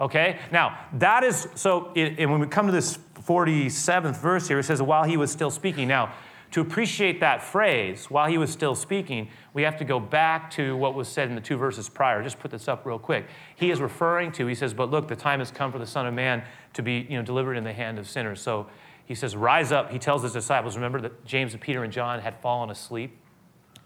Okay? 0.00 0.38
Now, 0.52 0.78
that 0.94 1.24
is, 1.24 1.48
so, 1.54 1.92
it, 1.94 2.18
and 2.18 2.30
when 2.30 2.40
we 2.40 2.46
come 2.46 2.66
to 2.66 2.72
this 2.72 2.98
47th 3.22 4.16
verse 4.20 4.48
here, 4.48 4.58
it 4.58 4.64
says, 4.64 4.80
while 4.82 5.04
he 5.04 5.16
was 5.16 5.30
still 5.30 5.50
speaking. 5.50 5.88
Now, 5.88 6.14
to 6.52 6.62
appreciate 6.62 7.20
that 7.20 7.42
phrase, 7.42 8.06
while 8.06 8.26
he 8.26 8.38
was 8.38 8.50
still 8.50 8.74
speaking, 8.74 9.28
we 9.52 9.62
have 9.62 9.76
to 9.78 9.84
go 9.84 10.00
back 10.00 10.50
to 10.52 10.76
what 10.76 10.94
was 10.94 11.06
said 11.06 11.28
in 11.28 11.34
the 11.34 11.40
two 11.40 11.58
verses 11.58 11.88
prior. 11.90 12.22
Just 12.22 12.38
put 12.38 12.50
this 12.50 12.68
up 12.68 12.86
real 12.86 12.98
quick. 12.98 13.26
He 13.54 13.70
is 13.70 13.82
referring 13.82 14.32
to, 14.32 14.46
he 14.46 14.54
says, 14.54 14.72
But 14.72 14.90
look, 14.90 15.08
the 15.08 15.16
time 15.16 15.40
has 15.40 15.50
come 15.50 15.70
for 15.70 15.78
the 15.78 15.86
Son 15.86 16.06
of 16.06 16.14
Man 16.14 16.42
to 16.72 16.82
be 16.82 17.06
you 17.10 17.18
know, 17.18 17.22
delivered 17.22 17.54
in 17.54 17.64
the 17.64 17.72
hand 17.72 17.98
of 17.98 18.08
sinners. 18.08 18.40
So 18.40 18.66
he 19.04 19.14
says, 19.14 19.36
Rise 19.36 19.72
up. 19.72 19.90
He 19.90 19.98
tells 19.98 20.22
his 20.22 20.32
disciples, 20.32 20.74
remember 20.74 21.02
that 21.02 21.24
James 21.26 21.52
and 21.52 21.60
Peter 21.60 21.84
and 21.84 21.92
John 21.92 22.18
had 22.20 22.40
fallen 22.40 22.70
asleep? 22.70 23.18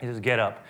He 0.01 0.07
says, 0.07 0.21
Get 0.21 0.39
up. 0.39 0.65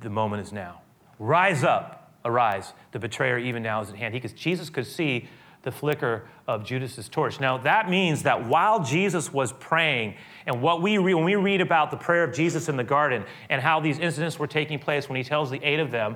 The 0.00 0.10
moment 0.10 0.46
is 0.46 0.52
now. 0.52 0.82
Rise 1.18 1.64
up 1.64 2.06
arise. 2.26 2.74
The 2.92 2.98
betrayer 2.98 3.38
even 3.38 3.62
now 3.62 3.80
is 3.80 3.88
at 3.88 3.96
hand. 3.96 4.12
He 4.12 4.20
could, 4.20 4.36
Jesus 4.36 4.68
could 4.68 4.86
see 4.86 5.28
the 5.66 5.72
flicker 5.72 6.22
of 6.46 6.64
Judas's 6.64 7.08
torch. 7.08 7.40
Now 7.40 7.58
that 7.58 7.90
means 7.90 8.22
that 8.22 8.46
while 8.46 8.84
Jesus 8.84 9.32
was 9.32 9.52
praying, 9.52 10.14
and 10.46 10.62
what 10.62 10.80
we 10.80 10.96
read, 10.96 11.14
when 11.14 11.24
we 11.24 11.34
read 11.34 11.60
about 11.60 11.90
the 11.90 11.96
prayer 11.96 12.22
of 12.22 12.32
Jesus 12.32 12.68
in 12.68 12.76
the 12.76 12.84
garden 12.84 13.24
and 13.50 13.60
how 13.60 13.80
these 13.80 13.98
incidents 13.98 14.38
were 14.38 14.46
taking 14.46 14.78
place, 14.78 15.08
when 15.08 15.16
he 15.16 15.24
tells 15.24 15.50
the 15.50 15.60
eight 15.64 15.80
of 15.80 15.90
them 15.90 16.14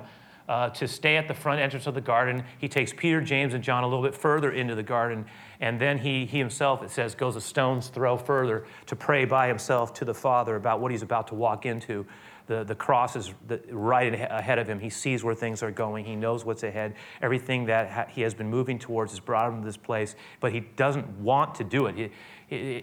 uh, 0.49 0.69
to 0.71 0.87
stay 0.87 1.17
at 1.17 1.27
the 1.27 1.35
front 1.35 1.61
entrance 1.61 1.89
of 1.89 1.95
the 1.95 2.01
garden, 2.01 2.45
he 2.59 2.69
takes 2.69 2.93
Peter, 2.97 3.21
James, 3.21 3.53
and 3.53 3.65
John 3.65 3.83
a 3.83 3.89
little 3.89 4.05
bit 4.05 4.15
further 4.15 4.53
into 4.53 4.77
the 4.77 4.85
garden, 4.85 5.27
and 5.59 5.81
then 5.81 5.99
he, 5.99 6.27
he 6.27 6.39
himself, 6.39 6.85
it 6.85 6.91
says, 6.91 7.17
goes 7.17 7.35
a 7.35 7.41
stone's 7.41 7.89
throw 7.89 8.17
further 8.17 8.67
to 8.87 8.95
pray 8.95 9.25
by 9.25 9.49
himself 9.49 9.93
to 9.95 10.05
the 10.05 10.15
Father 10.15 10.55
about 10.55 10.79
what 10.81 10.93
he's 10.93 11.03
about 11.03 11.27
to 11.27 11.35
walk 11.35 11.67
into 11.67 12.07
the, 12.51 12.65
the 12.65 12.75
cross 12.75 13.15
is 13.15 13.33
the, 13.47 13.61
right 13.71 14.13
ahead 14.13 14.59
of 14.59 14.69
him. 14.69 14.81
He 14.81 14.91
sees 14.91 15.23
where 15.23 15.37
things 15.37 15.63
are 15.63 15.71
going. 15.71 16.05
He 16.05 16.17
knows 16.17 16.45
what's 16.45 16.65
ahead. 16.65 16.95
Everything 17.23 17.67
that 17.67 17.89
ha- 17.89 18.07
he 18.09 18.23
has 18.23 18.35
been 18.35 18.51
moving 18.51 18.77
towards 18.77 19.13
has 19.13 19.21
brought 19.21 19.53
him 19.53 19.61
to 19.61 19.65
this 19.65 19.77
place, 19.77 20.17
but 20.41 20.53
he 20.53 20.59
doesn't 20.59 21.09
want 21.21 21.55
to 21.55 21.65
do 21.65 21.87
it. 21.87 21.95
He, 21.95 22.11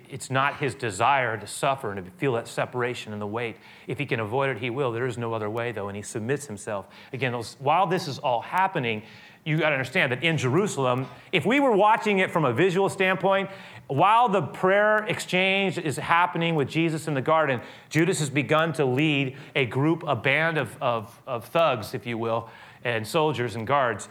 it's 0.10 0.31
not 0.31 0.56
his 0.62 0.74
desire 0.74 1.36
to 1.38 1.46
suffer 1.46 1.91
and 1.91 2.06
to 2.06 2.12
feel 2.12 2.32
that 2.34 2.48
separation 2.48 3.12
and 3.12 3.22
the 3.22 3.27
weight. 3.27 3.58
If 3.88 4.00
he 4.00 4.06
can 4.06 4.22
avoid 4.22 4.51
it, 4.51 4.58
he 4.60 4.70
will. 4.70 4.94
There 4.94 5.06
is 5.06 5.18
no 5.18 5.34
other 5.34 5.50
way, 5.50 5.74
though, 5.74 5.89
and 5.89 5.98
he 5.98 6.01
submits 6.01 6.46
himself. 6.46 6.86
Again, 7.12 7.34
while 7.60 7.88
this 7.88 8.08
is 8.08 8.20
all 8.20 8.39
happening, 8.39 9.03
you 9.44 9.58
got 9.58 9.70
to 9.70 9.75
understand 9.75 10.13
that 10.13 10.24
in 10.24 10.38
Jerusalem, 10.38 11.08
if 11.34 11.46
we 11.46 11.60
were 11.60 11.72
watching 11.72 12.20
it 12.20 12.32
from 12.32 12.46
a 12.46 12.53
visual 12.53 12.88
standpoint, 12.88 13.50
while 13.88 14.27
the 14.27 14.41
prayer 14.41 15.06
exchange 15.06 15.77
is 15.77 15.98
happening 15.98 16.56
with 16.56 16.67
Jesus 16.67 17.08
in 17.08 17.13
the 17.13 17.22
garden, 17.22 17.62
Judas 17.89 18.20
has 18.20 18.29
begun 18.29 18.74
to 18.74 18.86
lead 18.86 19.38
a 19.56 19.65
group, 19.65 20.03
a 20.06 20.15
band 20.15 20.58
of, 20.58 20.75
of, 20.82 21.22
of 21.25 21.46
thugs, 21.46 21.94
if 21.94 22.06
you 22.06 22.17
will, 22.17 22.50
and 22.84 23.08
soldiers 23.08 23.56
and 23.56 23.65
guards 23.65 24.10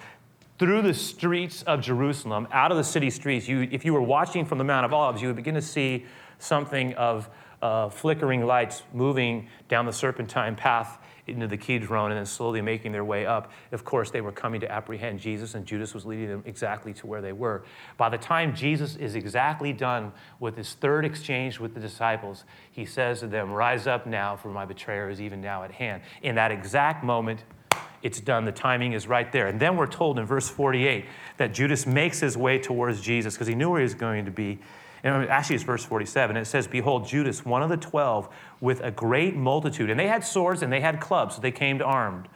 through 0.59 0.81
the 0.81 0.95
streets 0.95 1.63
of 1.63 1.83
Jerusalem, 1.83 2.49
out 2.51 2.71
of 2.71 2.79
the 2.79 2.85
city 2.85 3.11
streets. 3.11 3.47
You, 3.47 3.69
if 3.71 3.85
you 3.85 3.93
were 3.93 4.03
watching 4.03 4.47
from 4.47 4.57
the 4.57 4.65
Mount 4.65 4.87
of 4.87 4.95
Olives, 4.95 5.21
you 5.21 5.29
would 5.29 5.37
begin 5.37 5.55
to 5.55 5.63
see 5.63 6.07
something 6.39 6.95
of 6.95 7.29
uh, 7.61 7.91
flickering 7.91 8.47
lights 8.47 8.83
moving 8.95 9.49
down 9.69 9.85
the 9.85 9.93
serpentine 9.93 10.57
path 10.57 10.99
into 11.27 11.47
the 11.47 11.57
Kidron 11.57 12.11
and 12.11 12.19
then 12.19 12.27
slowly 12.27 12.61
making 12.61 12.93
their 12.93 13.05
way 13.05 13.27
up. 13.27 13.51
Of 13.73 13.85
course, 13.85 14.11
they 14.11 14.21
were 14.21 14.33
coming 14.33 14.61
to 14.61 14.71
apprehend 14.71 15.21
Jesus, 15.21 15.55
and 15.55 15.67
Judas 15.67 15.95
was 15.95 16.07
leading 16.07 16.29
them 16.29 16.43
exactly 16.47 16.93
to 16.95 17.07
where 17.07 17.21
they 17.21 17.33
were. 17.33 17.65
By 17.97 18.09
the 18.09 18.19
time 18.19 18.55
Jesus 18.55 18.97
is 18.97 19.15
exactly 19.15 19.73
done 19.73 20.13
with 20.39 20.57
his 20.57 20.75
third 20.75 21.05
exchange 21.05 21.59
with 21.59 21.75
the 21.75 21.81
disciples, 21.81 22.45
he 22.71 22.85
says 22.85 23.21
to 23.21 23.27
them, 23.27 23.51
Rise 23.51 23.87
up 23.87 24.07
now, 24.07 24.37
for 24.37 24.49
my 24.49 24.65
betrayer 24.65 25.09
is 25.09 25.21
even 25.21 25.41
now 25.41 25.63
at 25.63 25.73
hand. 25.73 26.03
In 26.23 26.35
that 26.37 26.53
exact 26.53 27.05
moment, 27.05 27.45
it's 28.03 28.21
done. 28.21 28.45
The 28.45 28.53
timing 28.53 28.93
is 28.93 29.09
right 29.09 29.31
there. 29.33 29.49
And 29.49 29.59
then 29.59 29.77
we're 29.77 29.87
told 29.87 30.19
in 30.19 30.27
verse 30.27 30.49
48 30.49 31.07
that 31.39 31.53
Judas 31.53 31.87
makes 31.87 32.21
his 32.21 32.37
way 32.37 32.59
towards 32.59 33.01
Jesus 33.01 33.35
because 33.35 33.49
he 33.49 33.55
knew 33.55 33.71
where 33.71 33.81
he 33.81 33.85
was 33.85 33.95
going 33.95 34.25
to 34.27 34.31
be. 34.31 34.61
And 35.03 35.29
actually, 35.29 35.57
it's 35.57 35.65
verse 35.65 35.85
47. 35.85 36.37
It 36.37 36.47
says, 36.47 36.67
Behold, 36.67 37.07
Judas, 37.07 37.45
one 37.45 37.63
of 37.63 37.69
the 37.69 37.77
twelve, 37.77 38.29
with 38.61 38.81
a 38.81 38.91
great 38.91 39.37
multitude. 39.37 39.91
And 39.91 40.01
they 40.01 40.09
had 40.09 40.25
swords 40.25 40.63
and 40.63 40.73
they 40.73 40.81
had 40.81 41.01
clubs, 41.01 41.37
so 41.37 41.41
they 41.41 41.53
came 41.53 41.81
armed. 41.83 42.29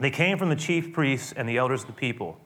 They 0.00 0.10
came 0.10 0.38
from 0.38 0.48
the 0.48 0.56
chief 0.56 0.92
priests 0.92 1.32
and 1.36 1.48
the 1.48 1.56
elders 1.56 1.82
of 1.82 1.88
the 1.88 1.92
people. 1.92 2.38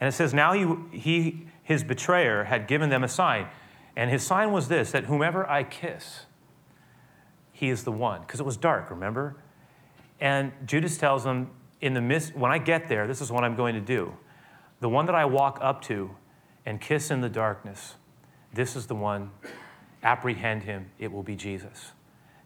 And 0.00 0.08
it 0.08 0.12
says, 0.12 0.34
Now 0.34 0.52
he, 0.52 0.98
he, 0.98 1.46
his 1.62 1.84
betrayer 1.84 2.44
had 2.44 2.66
given 2.66 2.90
them 2.90 3.04
a 3.04 3.08
sign. 3.08 3.48
And 3.96 4.10
his 4.10 4.22
sign 4.22 4.52
was 4.52 4.68
this 4.68 4.92
that 4.92 5.04
whomever 5.04 5.48
I 5.48 5.62
kiss, 5.62 6.26
he 7.52 7.68
is 7.68 7.84
the 7.84 7.92
one. 7.92 8.22
Because 8.22 8.40
it 8.40 8.46
was 8.46 8.56
dark, 8.56 8.90
remember? 8.90 9.36
And 10.20 10.52
Judas 10.66 10.96
tells 10.98 11.24
them, 11.24 11.50
in 11.80 11.94
the 11.94 12.00
midst, 12.00 12.36
when 12.36 12.52
I 12.52 12.58
get 12.58 12.88
there, 12.88 13.06
this 13.06 13.20
is 13.20 13.32
what 13.32 13.44
I'm 13.44 13.56
going 13.56 13.74
to 13.74 13.80
do. 13.80 14.14
The 14.80 14.88
one 14.88 15.06
that 15.06 15.14
I 15.14 15.24
walk 15.24 15.58
up 15.60 15.82
to 15.82 16.10
and 16.66 16.80
kiss 16.80 17.10
in 17.10 17.20
the 17.20 17.28
darkness, 17.28 17.94
this 18.52 18.76
is 18.76 18.86
the 18.86 18.94
one, 18.94 19.30
apprehend 20.02 20.62
him, 20.64 20.90
it 20.98 21.12
will 21.12 21.22
be 21.22 21.36
Jesus. 21.36 21.92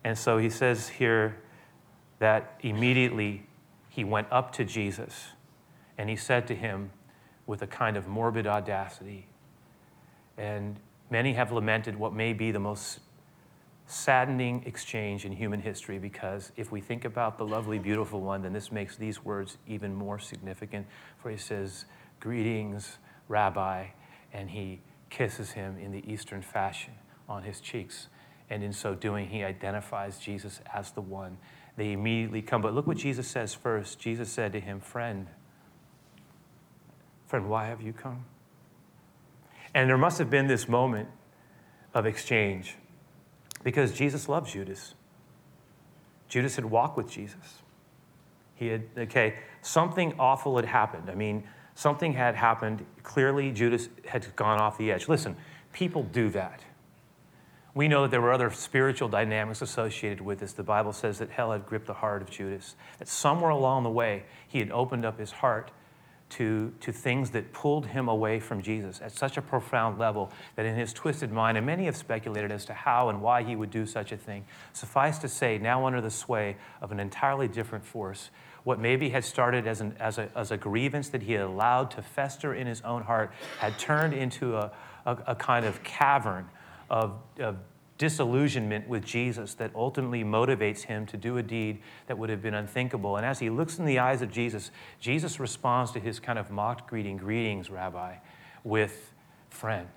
And 0.03 0.19
so 0.19 0.39
he 0.39 0.51
says 0.51 0.89
here 0.89 1.37
that 2.19 2.59
immediately 2.61 3.47
he 3.89 4.05
went 4.05 4.27
up 4.31 4.53
to 4.55 4.65
Jesus 4.65 5.29
and 5.97 6.11
he 6.11 6.17
said 6.17 6.47
to 6.49 6.55
him 6.55 6.91
with 7.47 7.63
a 7.63 7.67
kind 7.67 7.97
of 7.97 8.07
morbid 8.07 8.47
audacity, 8.47 9.27
and 10.37 10.77
many 11.11 11.35
have 11.35 11.53
lamented 11.53 11.97
what 11.97 12.13
may 12.13 12.33
be 12.33 12.51
the 12.51 12.59
most 12.59 13.01
saddening 13.87 14.63
exchange 14.65 15.25
in 15.25 15.33
human 15.33 15.61
history 15.61 15.99
because 15.99 16.53
if 16.57 16.73
we 16.73 16.81
think 16.81 17.05
about 17.05 17.37
the 17.37 17.45
lovely, 17.45 17.79
beautiful 17.79 18.21
one, 18.21 18.43
then 18.43 18.53
this 18.53 18.73
makes 18.73 18.97
these 18.97 19.23
words 19.25 19.59
even 19.67 19.95
more 19.95 20.19
significant. 20.19 20.87
For 21.19 21.31
he 21.31 21.37
says, 21.37 21.85
Greetings, 22.19 22.97
Rabbi, 23.29 23.87
and 24.33 24.49
he 24.49 24.81
kisses 25.15 25.53
him 25.53 25.79
in 25.79 25.93
the 25.93 26.03
Eastern 26.13 26.43
fashion 26.43 26.93
on 27.29 27.45
his 27.45 27.61
cheeks. 27.61 28.09
And 28.51 28.65
in 28.65 28.73
so 28.73 28.95
doing, 28.95 29.29
he 29.29 29.45
identifies 29.45 30.19
Jesus 30.19 30.61
as 30.75 30.91
the 30.91 31.01
one. 31.01 31.39
They 31.77 31.93
immediately 31.93 32.43
come. 32.43 32.61
But 32.61 32.75
look 32.75 32.87
what 32.87 32.97
Jesus 32.97 33.29
says 33.29 33.55
first. 33.55 34.01
Jesus 34.01 34.31
said 34.31 34.53
to 34.53 34.61
him, 34.61 34.81
Friend, 34.81 35.29
friend, 37.27 37.49
why 37.49 37.67
have 37.67 37.81
you 37.81 37.93
come? 37.93 38.25
And 39.73 39.89
there 39.89 39.99
must 39.99 40.19
have 40.19 40.31
been 40.31 40.49
this 40.49 40.69
moment 40.69 41.09
of 41.95 42.07
exchange 42.07 42.77
because 43.63 43.93
Jesus 43.93 44.29
loved 44.29 44.51
Judas. 44.51 44.95
Judas 46.29 46.57
had 46.57 46.65
walked 46.65 46.97
with 46.97 47.09
Jesus. 47.09 47.63
He 48.57 48.67
had, 48.67 48.83
okay, 48.99 49.35
something 49.63 50.15
awful 50.19 50.57
had 50.57 50.65
happened. 50.65 51.09
I 51.09 51.15
mean, 51.15 51.45
something 51.75 52.13
had 52.13 52.35
happened. 52.35 52.85
Clearly, 53.03 53.51
Judas 53.51 53.89
had 54.07 54.35
gone 54.37 54.61
off 54.61 54.79
the 54.79 54.91
edge. 54.93 55.09
Listen, 55.09 55.37
people 55.73 56.03
do 56.03 56.31
that. 56.31 56.63
We 57.75 57.89
know 57.89 58.03
that 58.03 58.13
there 58.13 58.21
were 58.21 58.33
other 58.33 58.51
spiritual 58.51 59.09
dynamics 59.09 59.61
associated 59.61 60.21
with 60.21 60.39
this. 60.39 60.53
The 60.53 60.63
Bible 60.63 60.93
says 60.93 61.19
that 61.19 61.31
hell 61.31 61.51
had 61.51 61.67
gripped 61.67 61.87
the 61.87 61.95
heart 61.95 62.23
of 62.23 62.31
Judas, 62.31 62.77
that 62.99 63.09
somewhere 63.09 63.51
along 63.51 63.83
the 63.83 63.91
way, 63.91 64.25
he 64.47 64.61
had 64.61 64.71
opened 64.71 65.05
up 65.05 65.19
his 65.19 65.33
heart 65.33 65.73
to, 66.37 66.73
to 66.81 66.93
things 66.93 67.31
that 67.31 67.53
pulled 67.53 67.87
him 67.87 68.09
away 68.09 68.41
from 68.41 68.61
Jesus 68.61 69.01
at 69.01 69.13
such 69.13 69.37
a 69.37 69.43
profound 69.43 69.99
level 69.99 70.33
that 70.57 70.67
in 70.67 70.75
his 70.75 70.93
twisted 70.93 71.31
mind, 71.31 71.57
and 71.57 71.65
many 71.65 71.85
have 71.85 71.97
speculated 71.97 72.51
as 72.51 72.65
to 72.65 72.75
how 72.75 73.09
and 73.09 73.23
why 73.23 73.45
he 73.45 73.55
would 73.55 73.71
do 73.71 73.87
such 73.87 74.11
a 74.11 74.17
thing, 74.17 74.45
suffice 74.73 75.19
to 75.19 75.29
say, 75.29 75.59
now 75.59 75.87
under 75.87 76.01
the 76.01 76.11
sway 76.11 76.57
of 76.81 76.91
an 76.91 76.99
entirely 76.99 77.47
different 77.47 77.85
force, 77.85 78.31
what 78.65 78.81
maybe 78.81 79.11
had 79.11 79.25
started 79.25 79.69
as, 79.69 79.81
an, 79.81 79.95
as, 80.01 80.19
a, 80.19 80.29
as 80.35 80.51
a 80.51 80.57
grievance 80.57 81.09
that 81.11 81.23
he 81.23 81.35
had 81.35 81.43
allowed 81.43 81.91
to 81.93 82.03
fester 82.03 82.53
in 82.53 82.67
his 82.67 82.81
own 82.81 83.03
heart 83.03 83.31
had 83.59 83.79
turned 83.79 84.13
into 84.13 84.57
a, 84.57 84.73
a, 85.07 85.17
a 85.29 85.35
kind 85.37 85.65
of 85.65 85.85
cavern 85.85 86.49
of, 86.91 87.13
of 87.39 87.57
disillusionment 87.97 88.89
with 88.89 89.05
Jesus 89.05 89.55
that 89.55 89.71
ultimately 89.75 90.25
motivates 90.25 90.83
him 90.83 91.07
to 91.07 91.17
do 91.17 91.37
a 91.39 91.43
deed 91.43 91.81
that 92.07 92.19
would 92.19 92.29
have 92.29 92.43
been 92.43 92.55
unthinkable. 92.55 93.17
And 93.17 93.25
as 93.25 93.39
he 93.39 93.51
looks 93.51 93.79
in 93.79 93.85
the 93.85 93.99
eyes 93.99 94.21
of 94.21 94.33
Jesus, 94.33 94.71
Jesus 95.01 95.39
responds 95.39 95.93
to 95.93 96.01
his 96.01 96.19
kind 96.19 96.39
of 96.39 96.51
mocked 96.51 96.89
greeting, 96.89 97.17
Greetings, 97.17 97.71
Rabbi, 97.71 98.17
with 98.65 99.13
friend. 99.49 99.89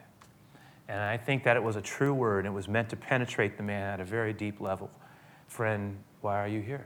And 0.87 1.01
I 1.01 1.17
think 1.17 1.43
that 1.43 1.57
it 1.57 1.63
was 1.63 1.75
a 1.75 1.81
true 1.81 2.13
word. 2.13 2.45
It 2.45 2.53
was 2.53 2.67
meant 2.67 2.89
to 2.89 2.95
penetrate 2.95 3.57
the 3.57 3.63
man 3.63 3.93
at 3.93 3.99
a 3.99 4.05
very 4.05 4.31
deep 4.31 4.61
level. 4.61 4.89
Friend, 5.47 5.97
why 6.21 6.41
are 6.41 6.47
you 6.47 6.61
here? 6.61 6.85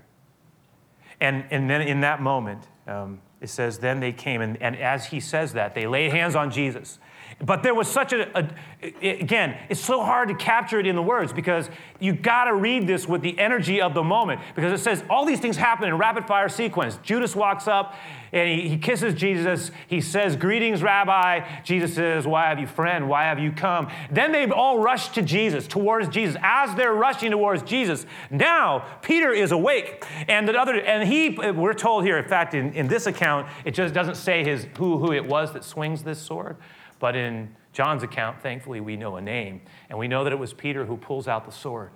And, 1.20 1.46
and 1.52 1.70
then 1.70 1.82
in 1.82 2.02
that 2.02 2.22
moment, 2.22 2.68
um, 2.88 3.22
it 3.42 3.50
says, 3.50 3.80
then 3.80 4.00
they 4.00 4.12
came, 4.12 4.42
and, 4.42 4.60
and 4.62 4.76
as 4.76 5.06
he 5.06 5.20
says 5.20 5.54
that, 5.54 5.76
they 5.76 5.86
laid 5.86 6.12
hands 6.12 6.36
on 6.36 6.52
Jesus. 6.52 7.00
But 7.40 7.64
there 7.64 7.74
was 7.74 7.88
such 7.88 8.14
a, 8.14 8.38
a, 8.38 9.20
again, 9.22 9.58
it's 9.70 9.80
so 9.80 10.04
hard 10.04 10.30
to 10.30 10.36
capture 10.36 10.80
it 10.80 10.86
in 10.86 10.96
the 10.96 11.02
words 11.02 11.34
because 11.34 11.70
you 12.00 12.14
got 12.14 12.46
to 12.46 12.54
read 12.54 12.88
this 12.88 13.08
with 13.08 13.22
the 13.22 13.38
energy 13.40 13.82
of 13.82 13.94
the 13.94 14.04
moment 14.04 14.42
because 14.56 14.80
it 14.80 14.84
says 14.84 15.04
all 15.10 15.26
these 15.26 15.40
things 15.40 15.58
happen 15.58 15.88
in 15.88 15.98
rapid 15.98 16.28
fire 16.28 16.50
sequence. 16.50 17.00
Judas 17.04 17.36
walks 17.36 17.68
up 17.68 17.96
and 18.34 18.50
he, 18.50 18.70
he 18.70 18.78
kisses 18.78 19.14
Jesus. 19.14 19.72
He 19.88 20.02
says, 20.02 20.36
Greetings, 20.36 20.82
Rabbi. 20.82 21.62
Jesus 21.64 21.96
says, 21.96 22.26
Why 22.26 22.50
have 22.50 22.60
you, 22.60 22.68
friend? 22.68 23.10
Why 23.10 23.24
have 23.24 23.40
you 23.40 23.52
come? 23.52 23.90
Then 24.10 24.32
they 24.32 24.50
all 24.50 24.80
rush 24.80 25.10
to 25.10 25.22
Jesus, 25.22 25.68
towards 25.68 26.08
Jesus. 26.10 26.38
As 26.42 26.74
they're 26.76 26.94
rushing 26.94 27.32
towards 27.32 27.64
Jesus, 27.64 28.06
now 28.30 28.86
Peter 29.02 29.32
is 29.32 29.52
awake. 29.52 30.06
And 30.28 30.48
the 30.48 30.60
other, 30.60 30.80
and 30.80 31.08
he, 31.08 31.30
we're 31.52 31.74
told 31.74 32.04
here, 32.04 32.18
in 32.18 32.28
fact, 32.28 32.54
in, 32.54 32.74
in 32.74 32.88
this 32.88 33.06
account, 33.08 33.48
it 33.66 33.72
just 33.72 33.94
doesn't 33.94 34.16
say 34.16 34.44
his 34.44 34.68
who, 34.78 34.98
who 34.98 35.12
it 35.12 35.26
was 35.26 35.54
that 35.54 35.64
swings 35.64 36.04
this 36.04 36.20
sword. 36.20 36.58
But 37.02 37.18
in 37.18 37.54
John's 37.74 38.04
account, 38.04 38.42
thankfully, 38.42 38.80
we 38.80 38.96
know 38.96 39.18
a 39.18 39.22
name. 39.22 39.62
And 39.90 40.00
we 40.00 40.08
know 40.08 40.24
that 40.24 40.32
it 40.32 40.40
was 40.40 40.54
Peter 40.54 40.86
who 40.86 40.96
pulls 40.96 41.28
out 41.28 41.46
the 41.46 41.52
sword. 41.52 41.90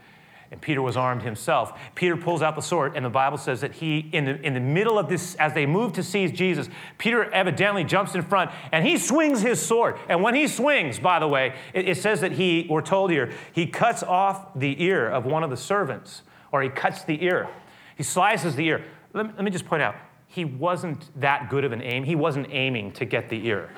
And 0.52 0.62
Peter 0.62 0.82
was 0.82 0.96
armed 0.96 1.24
himself. 1.24 1.78
Peter 1.96 2.16
pulls 2.16 2.42
out 2.42 2.56
the 2.56 2.62
sword, 2.62 2.94
and 2.96 3.04
the 3.04 3.10
Bible 3.10 3.38
says 3.38 3.62
that 3.62 3.74
he, 3.74 4.10
in 4.12 4.26
the, 4.26 4.40
in 4.42 4.54
the 4.54 4.60
middle 4.60 5.00
of 5.00 5.10
this, 5.10 5.36
as 5.36 5.54
they 5.54 5.66
move 5.66 5.94
to 5.94 6.04
seize 6.04 6.32
Jesus, 6.32 6.70
Peter 6.98 7.32
evidently 7.32 7.84
jumps 7.84 8.14
in 8.14 8.22
front 8.22 8.52
and 8.72 8.86
he 8.86 8.98
swings 8.98 9.42
his 9.42 9.60
sword. 9.62 9.96
And 10.08 10.22
when 10.22 10.36
he 10.36 10.48
swings, 10.48 11.00
by 11.00 11.20
the 11.20 11.28
way, 11.28 11.56
it, 11.74 11.90
it 11.90 11.98
says 11.98 12.22
that 12.22 12.34
he, 12.34 12.68
we're 12.70 12.82
told 12.82 13.12
here, 13.12 13.32
he 13.54 13.66
cuts 13.68 14.04
off 14.04 14.58
the 14.58 14.82
ear 14.84 15.10
of 15.10 15.26
one 15.26 15.44
of 15.44 15.50
the 15.50 15.58
servants, 15.58 16.22
or 16.52 16.62
he 16.62 16.70
cuts 16.70 17.04
the 17.04 17.24
ear. 17.24 17.50
He 17.96 18.04
slices 18.04 18.56
the 18.56 18.66
ear. 18.68 18.86
Let 19.14 19.36
let 19.36 19.44
me 19.44 19.52
just 19.52 19.66
point 19.66 19.82
out, 19.82 19.96
he 20.28 20.46
wasn't 20.46 21.10
that 21.20 21.50
good 21.50 21.64
of 21.64 21.72
an 21.72 21.82
aim. 21.82 22.04
He 22.04 22.16
wasn't 22.16 22.48
aiming 22.52 22.92
to 22.94 23.06
get 23.06 23.30
the 23.30 23.48
ear. 23.48 23.70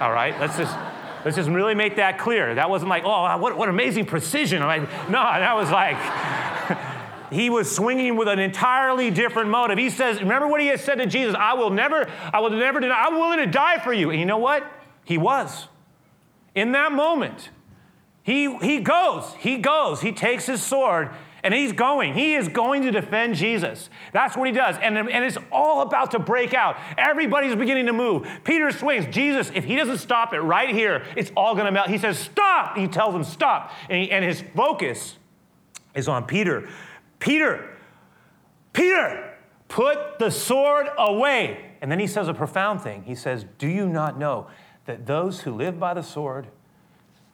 All 0.00 0.12
right? 0.12 0.38
Let's 0.40 0.56
just. 0.56 0.76
Let's 1.24 1.36
just 1.36 1.50
really 1.50 1.74
make 1.74 1.96
that 1.96 2.20
clear. 2.20 2.54
That 2.54 2.70
wasn't 2.70 2.88
like, 2.88 3.02
oh, 3.04 3.36
what, 3.38 3.56
what 3.56 3.68
amazing 3.68 4.06
precision. 4.06 4.62
I'm 4.62 4.82
like, 4.82 5.10
no, 5.10 5.20
that 5.20 5.56
was 5.56 5.68
like, 5.72 5.96
he 7.32 7.50
was 7.50 7.74
swinging 7.74 8.14
with 8.14 8.28
an 8.28 8.38
entirely 8.38 9.10
different 9.10 9.50
motive. 9.50 9.76
He 9.76 9.90
says, 9.90 10.20
remember 10.20 10.46
what 10.46 10.60
he 10.60 10.68
had 10.68 10.78
said 10.78 10.98
to 10.98 11.06
Jesus, 11.06 11.34
I 11.36 11.54
will 11.54 11.70
never, 11.70 12.08
I 12.32 12.38
will 12.38 12.50
never 12.50 12.78
deny, 12.78 13.06
I'm 13.06 13.14
willing 13.14 13.38
to 13.38 13.46
die 13.46 13.78
for 13.78 13.92
you. 13.92 14.10
And 14.10 14.20
you 14.20 14.24
know 14.24 14.38
what? 14.38 14.70
He 15.04 15.18
was. 15.18 15.66
In 16.54 16.70
that 16.72 16.92
moment, 16.92 17.50
he, 18.22 18.56
he 18.58 18.78
goes, 18.78 19.34
he 19.40 19.58
goes, 19.58 20.02
he 20.02 20.12
takes 20.12 20.46
his 20.46 20.62
sword 20.62 21.10
and 21.46 21.54
he's 21.54 21.72
going. 21.72 22.12
He 22.12 22.34
is 22.34 22.48
going 22.48 22.82
to 22.82 22.90
defend 22.90 23.36
Jesus. 23.36 23.88
That's 24.12 24.36
what 24.36 24.48
he 24.48 24.52
does. 24.52 24.74
And, 24.82 24.98
and 24.98 25.24
it's 25.24 25.38
all 25.52 25.82
about 25.82 26.10
to 26.10 26.18
break 26.18 26.54
out. 26.54 26.76
Everybody's 26.98 27.54
beginning 27.54 27.86
to 27.86 27.92
move. 27.92 28.28
Peter 28.42 28.72
swings. 28.72 29.06
Jesus, 29.14 29.52
if 29.54 29.62
he 29.62 29.76
doesn't 29.76 29.98
stop 29.98 30.34
it 30.34 30.40
right 30.40 30.74
here, 30.74 31.06
it's 31.14 31.30
all 31.36 31.54
going 31.54 31.66
to 31.66 31.70
melt. 31.70 31.88
He 31.88 31.98
says, 31.98 32.18
Stop. 32.18 32.76
He 32.76 32.88
tells 32.88 33.14
him, 33.14 33.22
Stop. 33.22 33.70
And, 33.88 34.02
he, 34.02 34.10
and 34.10 34.24
his 34.24 34.42
focus 34.56 35.18
is 35.94 36.08
on 36.08 36.24
Peter. 36.24 36.68
Peter, 37.20 37.76
Peter, 38.72 39.38
put 39.68 40.18
the 40.18 40.32
sword 40.32 40.88
away. 40.98 41.76
And 41.80 41.92
then 41.92 42.00
he 42.00 42.08
says 42.08 42.26
a 42.26 42.34
profound 42.34 42.80
thing. 42.80 43.04
He 43.04 43.14
says, 43.14 43.46
Do 43.58 43.68
you 43.68 43.88
not 43.88 44.18
know 44.18 44.48
that 44.86 45.06
those 45.06 45.42
who 45.42 45.54
live 45.54 45.78
by 45.78 45.94
the 45.94 46.02
sword 46.02 46.48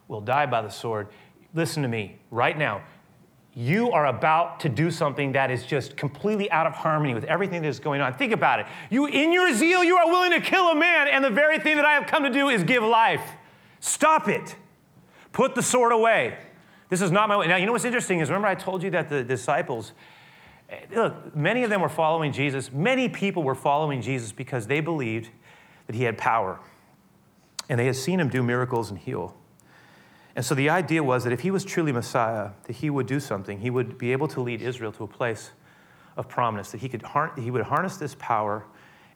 will 0.07 0.21
die 0.21 0.45
by 0.45 0.61
the 0.61 0.69
sword? 0.69 1.09
Listen 1.55 1.83
to 1.83 1.89
me 1.89 2.19
right 2.31 2.59
now 2.59 2.83
you 3.55 3.91
are 3.91 4.07
about 4.07 4.61
to 4.61 4.69
do 4.69 4.91
something 4.91 5.33
that 5.33 5.51
is 5.51 5.65
just 5.65 5.97
completely 5.97 6.51
out 6.51 6.67
of 6.67 6.73
harmony 6.73 7.13
with 7.13 7.25
everything 7.25 7.61
that 7.63 7.69
is 7.69 7.81
going 7.81 8.01
on. 8.01 8.15
Think 8.15 8.33
about 8.33 8.61
it. 8.61 8.67
You, 8.89 9.07
in 9.07 9.33
your 9.33 9.53
zeal, 9.55 9.85
you 9.85 9.97
are 9.97 10.07
willing 10.07 10.31
to 10.31 10.41
kill 10.41 10.69
a 10.69 10.75
man, 10.75 11.09
and 11.09 11.23
the 11.23 11.31
very 11.31 11.59
thing 11.59 11.77
that 11.77 11.85
I 11.85 11.93
have 11.93 12.07
come 12.07 12.23
to 12.23 12.31
do 12.31 12.49
is 12.49 12.65
give 12.65 12.83
life. 12.83 13.23
Stop 13.81 14.29
it. 14.29 14.57
Put 15.33 15.55
the 15.55 15.63
sword 15.63 15.93
away. 15.93 16.39
This 16.89 17.03
is 17.03 17.11
not 17.11 17.29
my 17.29 17.37
way. 17.37 17.47
Now, 17.47 17.57
you 17.57 17.67
know 17.67 17.73
what's 17.73 17.85
interesting 17.85 18.21
is 18.21 18.31
remember 18.31 18.49
I 18.49 18.55
told 18.55 18.83
you 18.83 18.91
that 18.91 19.11
the 19.11 19.23
disciples, 19.23 19.93
eh, 20.71 20.79
look, 20.95 21.37
many 21.37 21.63
of 21.63 21.69
them 21.69 21.83
were 21.83 21.89
following 21.91 22.33
Jesus. 22.33 22.73
Many 22.73 23.09
people 23.09 23.43
were 23.43 23.55
following 23.55 24.01
Jesus 24.01 24.33
because 24.33 24.67
they 24.67 24.81
believed 24.81 25.29
that 25.87 25.97
he 25.97 26.05
had 26.05 26.17
power, 26.17 26.59
and 27.69 27.79
they 27.79 27.87
had 27.87 27.97
seen 27.97 28.19
him 28.19 28.31
do 28.31 28.43
miracles 28.43 28.89
and 28.89 28.99
heal. 28.99 29.37
And 30.35 30.45
so 30.45 30.55
the 30.55 30.71
idea 30.71 31.03
was 31.03 31.25
that 31.25 31.33
if 31.33 31.41
he 31.41 31.51
was 31.51 31.65
truly 31.65 31.93
Messiah, 31.93 32.51
that 32.65 32.77
he 32.77 32.89
would 32.89 33.07
do 33.07 33.21
something. 33.21 33.61
He 33.61 33.71
would 33.71 33.99
be 33.99 34.13
able 34.13 34.29
to 34.29 34.41
lead 34.41 34.63
Israel 34.63 34.93
to 34.93 35.05
a 35.05 35.09
place 35.09 35.51
of 36.17 36.29
prominence, 36.29 36.73
that 36.73 36.81
he, 36.81 36.89
could 36.89 37.05
he 37.37 37.51
would 37.51 37.63
harness 37.63 37.97
this 37.97 38.15
power 38.19 38.65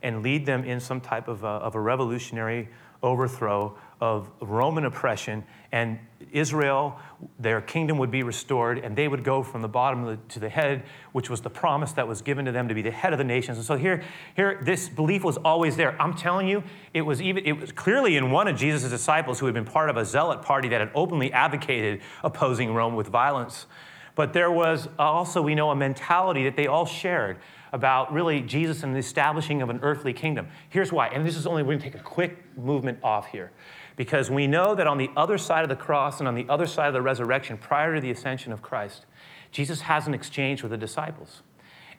and 0.03 0.23
lead 0.23 0.47
them 0.47 0.65
in 0.65 0.81
some 0.81 1.01
type 1.01 1.29
of 1.29 1.45
a, 1.45 1.47
of 1.47 1.75
a 1.75 1.81
revolutionary 1.81 2.69
overthrow 3.07 3.77
of 4.01 4.31
Roman 4.41 4.85
oppression, 4.85 5.45
and 5.73 5.99
Israel, 6.33 6.99
their 7.39 7.61
kingdom 7.63 7.97
would 7.99 8.11
be 8.11 8.23
restored, 8.23 8.79
and 8.79 8.95
they 8.95 9.09
would 9.09 9.25
go 9.25 9.43
from 9.43 9.63
the 9.63 9.69
bottom 9.69 10.21
to 10.29 10.39
the 10.39 10.49
head, 10.49 10.83
which 11.13 11.31
was 11.31 11.41
the 11.41 11.49
promise 11.49 11.93
that 11.93 12.07
was 12.07 12.21
given 12.21 12.45
to 12.45 12.53
them 12.53 12.69
to 12.69 12.75
be 12.75 12.83
the 12.83 12.91
head 12.91 13.13
of 13.13 13.19
the 13.19 13.25
nations. 13.25 13.57
And 13.57 13.67
so 13.67 13.77
here, 13.77 14.03
here 14.35 14.61
this 14.63 14.89
belief 14.89 15.25
was 15.25 15.39
always 15.39 15.77
there. 15.77 16.01
I'm 16.01 16.15
telling 16.15 16.47
you, 16.47 16.63
it 16.93 17.03
was 17.03 17.23
even 17.23 17.47
it 17.47 17.53
was 17.53 17.73
clearly 17.73 18.17
in 18.17 18.31
one 18.31 18.49
of 18.49 18.57
Jesus' 18.57 18.91
disciples 18.91 19.39
who 19.39 19.47
had 19.47 19.55
been 19.55 19.65
part 19.65 19.89
of 19.89 19.97
a 19.97 20.05
zealot 20.05 20.43
party 20.43 20.69
that 20.69 20.81
had 20.81 20.91
openly 20.95 21.33
advocated 21.33 22.03
opposing 22.23 22.75
Rome 22.75 22.97
with 22.97 23.07
violence. 23.09 23.67
But 24.15 24.33
there 24.33 24.51
was 24.51 24.89
also, 24.99 25.43
we 25.43 25.55
know, 25.55 25.71
a 25.71 25.77
mentality 25.77 26.45
that 26.45 26.57
they 26.57 26.67
all 26.67 26.87
shared 26.87 27.39
about 27.77 28.13
really 28.13 28.41
Jesus 28.41 28.83
and 28.83 28.93
the 28.93 28.99
establishing 28.99 29.63
of 29.63 29.71
an 29.71 29.79
earthly 29.83 30.13
kingdom. 30.13 30.49
Here's 30.69 30.91
why, 30.91 31.07
and 31.09 31.25
this 31.25 31.37
is 31.37 31.47
only, 31.47 31.63
we're 31.63 31.75
gonna 31.75 31.85
take 31.85 31.95
a 31.95 32.03
quick 32.03 32.45
movement 32.59 32.99
off 33.05 33.29
here. 33.29 33.53
Because 33.95 34.31
we 34.31 34.49
know 34.49 34.75
that 34.75 34.89
on 34.89 34.99
the 34.99 35.11
other 35.17 35.39
side 35.39 35.63
of 35.63 35.69
the 35.69 35.77
cross 35.77 36.19
and 36.19 36.27
on 36.27 36.35
the 36.35 36.47
other 36.49 36.67
side 36.67 36.89
of 36.89 36.95
the 36.95 37.03
resurrection, 37.03 37.57
prior 37.57 37.95
to 37.95 38.01
the 38.01 38.11
ascension 38.11 38.53
of 38.53 38.61
Christ, 38.61 39.07
Jesus 39.53 39.83
has 39.83 40.09
an 40.09 40.15
exchange 40.15 40.63
with 40.63 40.73
the 40.73 40.77
disciples. 40.77 41.43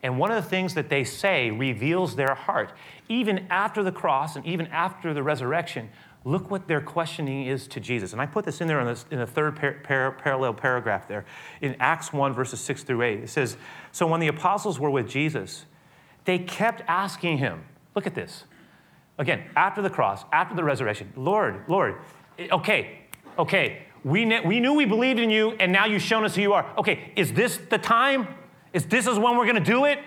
And 0.02 0.18
one 0.18 0.30
of 0.30 0.42
the 0.42 0.48
things 0.48 0.74
that 0.74 0.90
they 0.90 1.02
say 1.02 1.50
reveals 1.50 2.14
their 2.14 2.34
heart. 2.34 2.72
Even 3.08 3.46
after 3.50 3.82
the 3.82 3.90
cross 3.90 4.36
and 4.36 4.46
even 4.46 4.66
after 4.68 5.12
the 5.12 5.22
resurrection, 5.22 5.90
look 6.24 6.50
what 6.50 6.68
their 6.68 6.80
questioning 6.80 7.46
is 7.46 7.66
to 7.68 7.80
Jesus. 7.80 8.12
And 8.12 8.20
I 8.20 8.26
put 8.26 8.44
this 8.44 8.60
in 8.60 8.68
there 8.68 8.80
in, 8.80 8.86
this, 8.86 9.06
in 9.10 9.18
the 9.18 9.26
third 9.26 9.56
par- 9.56 9.80
par- 9.82 10.12
parallel 10.12 10.54
paragraph 10.54 11.08
there 11.08 11.24
in 11.60 11.76
Acts 11.80 12.12
1, 12.12 12.32
verses 12.32 12.60
6 12.60 12.82
through 12.82 13.02
8. 13.02 13.20
It 13.20 13.30
says, 13.30 13.56
So 13.92 14.06
when 14.06 14.20
the 14.20 14.28
apostles 14.28 14.78
were 14.78 14.90
with 14.90 15.08
Jesus, 15.08 15.64
they 16.24 16.38
kept 16.38 16.82
asking 16.88 17.38
him, 17.38 17.64
look 17.94 18.06
at 18.06 18.14
this. 18.14 18.44
Again, 19.18 19.44
after 19.56 19.82
the 19.82 19.90
cross, 19.90 20.24
after 20.32 20.54
the 20.54 20.62
resurrection, 20.62 21.12
Lord, 21.16 21.64
Lord, 21.66 21.96
okay, 22.38 23.00
okay, 23.38 23.82
we, 24.04 24.24
we 24.40 24.60
knew 24.60 24.74
we 24.74 24.84
believed 24.84 25.18
in 25.18 25.30
you, 25.30 25.52
and 25.52 25.72
now 25.72 25.86
you've 25.86 26.02
shown 26.02 26.24
us 26.24 26.36
who 26.36 26.42
you 26.42 26.52
are. 26.52 26.72
Okay, 26.78 27.12
is 27.16 27.32
this 27.32 27.58
the 27.70 27.78
time? 27.78 28.28
Is 28.72 28.86
this 28.86 29.06
is 29.06 29.18
when 29.18 29.36
we're 29.36 29.50
to 29.56 29.60
do 29.60 29.86
it? 29.86 29.98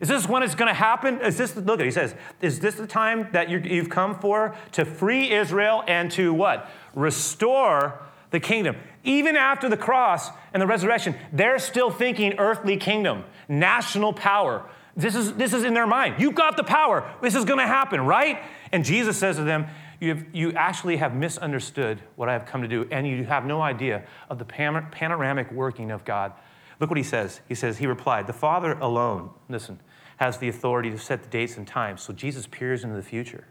Is 0.00 0.08
this 0.08 0.28
when 0.28 0.42
it's 0.42 0.54
going 0.54 0.68
to 0.68 0.74
happen? 0.74 1.20
Is 1.20 1.36
this, 1.36 1.56
look 1.56 1.80
at 1.80 1.84
he 1.84 1.90
says, 1.90 2.14
is 2.40 2.60
this 2.60 2.76
the 2.76 2.86
time 2.86 3.28
that 3.32 3.48
you 3.48 3.58
you've 3.58 3.90
come 3.90 4.18
for 4.18 4.54
to 4.72 4.84
free 4.84 5.32
Israel 5.32 5.82
and 5.86 6.10
to 6.12 6.32
what? 6.32 6.70
Restore 6.94 8.00
the 8.30 8.40
kingdom. 8.40 8.76
Even 9.04 9.36
after 9.36 9.68
the 9.68 9.76
cross 9.76 10.30
and 10.52 10.60
the 10.60 10.66
resurrection, 10.66 11.16
they're 11.32 11.58
still 11.58 11.90
thinking 11.90 12.34
earthly 12.38 12.76
kingdom, 12.76 13.24
national 13.48 14.12
power. 14.12 14.68
This 14.96 15.14
is, 15.14 15.34
this 15.34 15.52
is 15.52 15.64
in 15.64 15.74
their 15.74 15.86
mind. 15.86 16.16
You've 16.18 16.34
got 16.34 16.56
the 16.56 16.64
power. 16.64 17.08
This 17.22 17.34
is 17.34 17.44
going 17.44 17.60
to 17.60 17.66
happen, 17.66 18.00
right? 18.00 18.42
And 18.72 18.84
Jesus 18.84 19.16
says 19.16 19.36
to 19.36 19.44
them, 19.44 19.66
you, 20.00 20.10
have, 20.10 20.26
you 20.32 20.52
actually 20.52 20.96
have 20.96 21.14
misunderstood 21.14 22.00
what 22.16 22.28
I 22.28 22.32
have 22.32 22.46
come 22.46 22.62
to 22.62 22.68
do, 22.68 22.86
and 22.90 23.06
you 23.06 23.24
have 23.24 23.44
no 23.44 23.60
idea 23.60 24.04
of 24.28 24.38
the 24.38 24.44
panoramic 24.44 25.50
working 25.50 25.90
of 25.90 26.04
God. 26.04 26.32
Look 26.80 26.90
what 26.90 26.96
he 26.96 27.02
says. 27.02 27.40
He 27.48 27.54
says, 27.54 27.78
He 27.78 27.86
replied, 27.86 28.26
The 28.26 28.32
Father 28.32 28.74
alone, 28.74 29.30
listen, 29.48 29.80
has 30.18 30.38
the 30.38 30.48
authority 30.48 30.90
to 30.90 30.98
set 30.98 31.22
the 31.22 31.28
dates 31.28 31.56
and 31.56 31.66
times. 31.66 32.02
So 32.02 32.12
Jesus 32.12 32.46
peers 32.46 32.84
into 32.84 32.96
the 32.96 33.02
future 33.02 33.44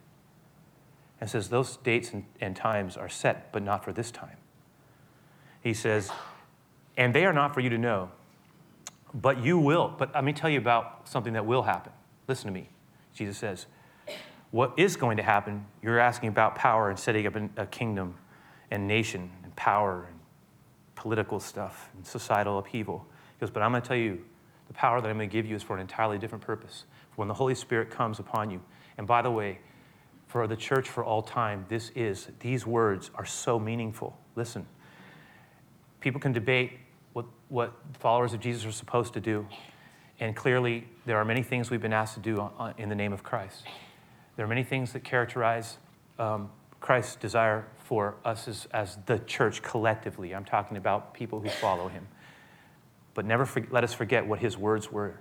and 1.19 1.29
says, 1.29 1.50
Those 1.50 1.77
dates 1.77 2.12
and, 2.12 2.25
and 2.39 2.55
times 2.55 2.95
are 2.95 3.09
set, 3.09 3.51
but 3.51 3.63
not 3.63 3.83
for 3.83 3.91
this 3.91 4.12
time. 4.12 4.38
He 5.62 5.74
says, 5.74 6.12
And 6.95 7.13
they 7.13 7.25
are 7.25 7.33
not 7.33 7.53
for 7.53 7.62
you 7.62 7.69
to 7.69 7.77
know, 7.77 8.12
but 9.13 9.43
you 9.43 9.57
will. 9.57 9.93
But 9.97 10.13
let 10.13 10.24
me 10.24 10.33
tell 10.33 10.50
you 10.50 10.59
about 10.59 11.07
something 11.07 11.33
that 11.33 11.45
will 11.45 11.63
happen. 11.63 11.93
Listen 12.27 12.47
to 12.47 12.53
me. 12.53 12.69
Jesus 13.13 13.38
says, 13.38 13.65
What 14.51 14.74
is 14.77 14.97
going 14.97 15.17
to 15.17 15.24
happen? 15.24 15.65
You're 15.81 16.00
asking 16.00 16.29
about 16.29 16.55
power 16.55 16.89
and 16.89 17.00
setting 17.00 17.25
up 17.25 17.36
a 17.55 17.65
kingdom 17.65 18.15
and 18.71 18.88
nation 18.88 19.31
and 19.43 19.55
power 19.55 20.05
and 20.09 20.19
political 20.95 21.39
stuff 21.39 21.89
and 21.95 22.05
societal 22.05 22.59
upheaval. 22.59 23.05
He 23.38 23.45
goes, 23.45 23.51
But 23.51 23.63
I'm 23.63 23.71
going 23.71 23.81
to 23.81 23.88
tell 23.88 23.97
you, 23.97 24.25
the 24.67 24.74
power 24.74 25.01
that 25.01 25.09
I'm 25.09 25.17
going 25.17 25.29
to 25.29 25.33
give 25.33 25.45
you 25.45 25.55
is 25.55 25.63
for 25.63 25.75
an 25.75 25.81
entirely 25.81 26.17
different 26.17 26.43
purpose. 26.43 26.86
For 27.12 27.17
when 27.17 27.27
the 27.27 27.33
Holy 27.33 27.55
Spirit 27.55 27.89
comes 27.89 28.19
upon 28.19 28.51
you. 28.51 28.62
And 28.97 29.07
by 29.07 29.21
the 29.21 29.31
way, 29.31 29.59
for 30.27 30.45
the 30.47 30.55
church 30.55 30.89
for 30.89 31.03
all 31.03 31.21
time, 31.21 31.65
this 31.69 31.91
is, 31.95 32.27
these 32.41 32.65
words 32.65 33.12
are 33.15 33.25
so 33.25 33.59
meaningful. 33.59 34.17
Listen, 34.36 34.67
people 36.01 36.19
can 36.19 36.33
debate 36.33 36.74
what, 37.13 37.25
what 37.47 37.74
followers 38.00 38.33
of 38.33 38.39
Jesus 38.39 38.65
are 38.65 38.71
supposed 38.71 39.13
to 39.13 39.21
do. 39.21 39.47
And 40.19 40.36
clearly, 40.36 40.88
there 41.05 41.17
are 41.17 41.25
many 41.25 41.43
things 41.43 41.69
we've 41.69 41.81
been 41.81 41.93
asked 41.93 42.15
to 42.15 42.19
do 42.19 42.50
in 42.77 42.89
the 42.89 42.95
name 42.95 43.13
of 43.13 43.24
Christ. 43.24 43.63
There 44.36 44.45
are 44.45 44.50
many 44.50 44.63
things 44.63 44.93
that 44.93 45.03
characterize 45.03 45.77
um, 46.19 46.50
Christ's 46.79 47.15
desire 47.15 47.67
for 47.86 48.15
us 48.25 48.47
as, 48.47 48.67
as 48.71 48.97
the 49.05 49.19
church 49.19 49.62
collectively. 49.62 50.36
I'm 50.36 50.45
talking 50.45 50.77
about 50.77 51.13
people 51.13 51.39
who 51.39 51.50
follow 51.50 51.88
him. 51.88 52.07
But 53.17 53.25
never 53.25 53.47
for, 53.47 53.65
let 53.71 53.83
us 53.83 53.95
forget 53.95 54.27
what 54.27 54.38
his 54.38 54.60
words 54.60 54.91
were, 54.91 55.19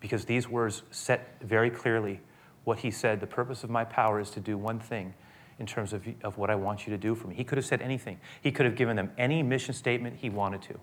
because 0.00 0.24
these 0.24 0.48
words 0.48 0.82
set 0.90 1.40
very 1.40 1.70
clearly 1.70 2.20
what 2.64 2.80
he 2.80 2.90
said. 2.90 3.20
The 3.20 3.28
purpose 3.28 3.62
of 3.62 3.70
my 3.70 3.84
power 3.84 4.18
is 4.18 4.30
to 4.30 4.40
do 4.40 4.58
one 4.58 4.80
thing 4.80 5.14
in 5.60 5.64
terms 5.64 5.92
of, 5.92 6.04
of 6.24 6.38
what 6.38 6.50
I 6.50 6.56
want 6.56 6.88
you 6.88 6.90
to 6.90 6.98
do 6.98 7.14
for 7.14 7.28
me. 7.28 7.36
He 7.36 7.44
could 7.44 7.56
have 7.56 7.64
said 7.64 7.80
anything, 7.80 8.18
he 8.42 8.50
could 8.50 8.66
have 8.66 8.74
given 8.74 8.96
them 8.96 9.12
any 9.16 9.44
mission 9.44 9.74
statement 9.74 10.16
he 10.16 10.28
wanted 10.28 10.60
to. 10.62 10.80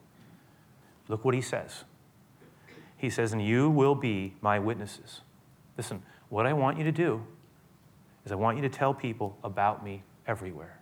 Look 1.10 1.26
what 1.26 1.36
he 1.36 1.42
says. 1.42 1.84
He 2.96 3.10
says, 3.10 3.34
And 3.34 3.46
you 3.46 3.70
will 3.70 3.94
be 3.94 4.36
my 4.40 4.58
witnesses. 4.58 5.20
Listen, 5.76 6.02
what 6.30 6.46
I 6.46 6.54
want 6.54 6.78
you 6.78 6.86
to 6.86 6.94
do 6.94 7.28
is 8.26 8.32
I 8.32 8.36
want 8.36 8.56
you 8.56 8.64
to 8.64 8.70
tell 8.70 8.94
people 8.94 9.38
about 9.44 9.84
me 9.84 10.04
everywhere. 10.26 10.80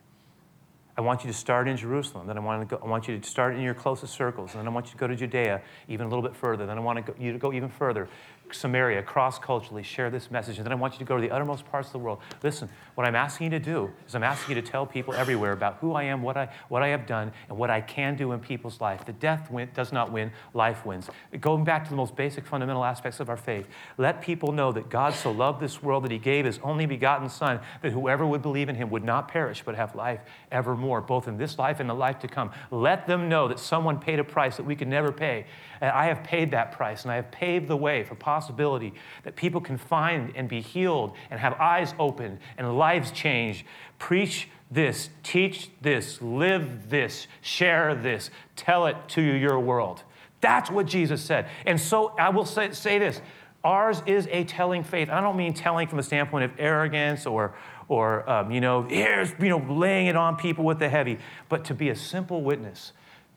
I 1.01 1.03
want 1.03 1.23
you 1.23 1.31
to 1.31 1.37
start 1.37 1.67
in 1.67 1.77
Jerusalem. 1.77 2.27
Then 2.27 2.37
I 2.37 2.41
want, 2.41 2.69
to 2.69 2.77
go, 2.77 2.83
I 2.83 2.87
want 2.87 3.07
you 3.07 3.17
to 3.17 3.27
start 3.27 3.55
in 3.55 3.61
your 3.61 3.73
closest 3.73 4.13
circles. 4.13 4.51
And 4.51 4.59
then 4.59 4.67
I 4.67 4.69
want 4.69 4.85
you 4.85 4.91
to 4.91 4.97
go 4.97 5.07
to 5.07 5.15
Judea 5.15 5.61
even 5.87 6.05
a 6.05 6.09
little 6.09 6.21
bit 6.21 6.35
further. 6.35 6.67
Then 6.67 6.77
I 6.77 6.81
want 6.81 7.03
to 7.03 7.11
go, 7.11 7.19
you 7.19 7.33
to 7.33 7.39
go 7.39 7.51
even 7.51 7.69
further. 7.69 8.07
Samaria, 8.53 9.03
cross 9.03 9.39
culturally, 9.39 9.83
share 9.83 10.09
this 10.09 10.31
message. 10.31 10.57
And 10.57 10.65
then 10.65 10.71
I 10.71 10.75
want 10.75 10.93
you 10.93 10.99
to 10.99 11.05
go 11.05 11.15
to 11.15 11.21
the 11.21 11.31
uttermost 11.31 11.65
parts 11.69 11.87
of 11.87 11.93
the 11.93 11.99
world. 11.99 12.19
Listen, 12.43 12.69
what 12.95 13.07
I'm 13.07 13.15
asking 13.15 13.45
you 13.45 13.59
to 13.59 13.63
do 13.63 13.91
is 14.07 14.15
I'm 14.15 14.23
asking 14.23 14.55
you 14.55 14.61
to 14.61 14.67
tell 14.67 14.85
people 14.85 15.13
everywhere 15.13 15.51
about 15.51 15.77
who 15.77 15.93
I 15.93 16.03
am, 16.03 16.21
what 16.21 16.37
I, 16.37 16.49
what 16.69 16.83
I 16.83 16.89
have 16.89 17.05
done, 17.05 17.31
and 17.49 17.57
what 17.57 17.69
I 17.69 17.81
can 17.81 18.15
do 18.15 18.31
in 18.31 18.39
people's 18.39 18.81
life. 18.81 19.05
The 19.05 19.13
death 19.13 19.49
win, 19.49 19.69
does 19.73 19.91
not 19.91 20.11
win, 20.11 20.31
life 20.53 20.85
wins. 20.85 21.09
Going 21.39 21.63
back 21.63 21.83
to 21.85 21.89
the 21.89 21.95
most 21.95 22.15
basic 22.15 22.45
fundamental 22.45 22.83
aspects 22.83 23.19
of 23.19 23.29
our 23.29 23.37
faith, 23.37 23.67
let 23.97 24.21
people 24.21 24.51
know 24.51 24.71
that 24.71 24.89
God 24.89 25.13
so 25.13 25.31
loved 25.31 25.61
this 25.61 25.81
world 25.81 26.03
that 26.03 26.11
he 26.11 26.17
gave 26.17 26.45
his 26.45 26.59
only 26.63 26.85
begotten 26.85 27.29
Son, 27.29 27.59
that 27.81 27.91
whoever 27.91 28.25
would 28.25 28.41
believe 28.41 28.69
in 28.69 28.75
him 28.75 28.89
would 28.89 29.03
not 29.03 29.27
perish, 29.27 29.63
but 29.65 29.75
have 29.75 29.95
life 29.95 30.19
evermore, 30.51 31.01
both 31.01 31.27
in 31.27 31.37
this 31.37 31.57
life 31.57 31.79
and 31.79 31.89
the 31.89 31.93
life 31.93 32.19
to 32.19 32.27
come. 32.27 32.51
Let 32.71 33.07
them 33.07 33.29
know 33.29 33.47
that 33.47 33.59
someone 33.59 33.99
paid 33.99 34.19
a 34.19 34.23
price 34.23 34.57
that 34.57 34.63
we 34.63 34.75
could 34.75 34.87
never 34.87 35.11
pay. 35.11 35.45
And 35.79 35.91
I 35.91 36.05
have 36.05 36.23
paid 36.23 36.51
that 36.51 36.71
price, 36.73 37.03
and 37.03 37.11
I 37.11 37.15
have 37.15 37.31
paved 37.31 37.67
the 37.67 37.77
way 37.77 38.03
for 38.03 38.15
possible 38.15 38.40
possibility 38.41 38.91
that 39.23 39.35
people 39.35 39.61
can 39.61 39.77
find 39.77 40.33
and 40.35 40.49
be 40.49 40.61
healed 40.61 41.13
and 41.29 41.39
have 41.39 41.53
eyes 41.53 41.93
opened 41.99 42.39
and 42.57 42.77
lives 42.77 43.11
changed. 43.11 43.63
Preach 43.99 44.49
this, 44.71 45.09
teach 45.21 45.69
this, 45.81 46.19
live 46.21 46.89
this, 46.89 47.27
share 47.41 47.93
this, 47.93 48.31
tell 48.55 48.87
it 48.87 48.97
to 49.09 49.21
your 49.21 49.59
world. 49.59 50.01
That's 50.39 50.71
what 50.71 50.87
Jesus 50.87 51.21
said. 51.21 51.49
And 51.67 51.79
so 51.79 52.13
I 52.17 52.29
will 52.29 52.45
say, 52.45 52.71
say 52.71 52.97
this 52.97 53.21
ours 53.63 54.01
is 54.07 54.27
a 54.31 54.43
telling 54.45 54.83
faith. 54.83 55.07
I 55.09 55.21
don't 55.21 55.37
mean 55.37 55.53
telling 55.53 55.87
from 55.87 55.97
the 55.97 56.03
standpoint 56.03 56.45
of 56.45 56.51
arrogance 56.57 57.27
or, 57.27 57.53
or 57.89 58.27
um, 58.27 58.49
you 58.49 58.59
know, 58.59 58.81
here's, 58.81 59.33
you 59.39 59.49
know, 59.49 59.63
laying 59.69 60.07
it 60.07 60.15
on 60.15 60.35
people 60.35 60.65
with 60.65 60.79
the 60.79 60.89
heavy, 60.89 61.19
but 61.47 61.63
to 61.65 61.75
be 61.75 61.89
a 61.89 61.95
simple 61.95 62.41
witness 62.41 62.93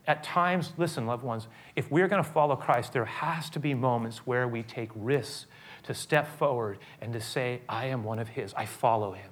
at 0.06 0.22
times, 0.22 0.72
listen, 0.76 1.06
loved 1.06 1.22
ones, 1.22 1.48
if 1.76 1.90
we're 1.90 2.08
going 2.08 2.22
to 2.22 2.28
follow 2.28 2.56
Christ, 2.56 2.92
there 2.92 3.04
has 3.04 3.48
to 3.50 3.60
be 3.60 3.72
moments 3.74 4.18
where 4.18 4.46
we 4.46 4.62
take 4.62 4.90
risks 4.94 5.46
to 5.84 5.94
step 5.94 6.26
forward 6.38 6.78
and 7.00 7.12
to 7.12 7.20
say, 7.20 7.62
I 7.68 7.86
am 7.86 8.04
one 8.04 8.18
of 8.18 8.28
His, 8.28 8.52
I 8.54 8.66
follow 8.66 9.12
Him. 9.12 9.30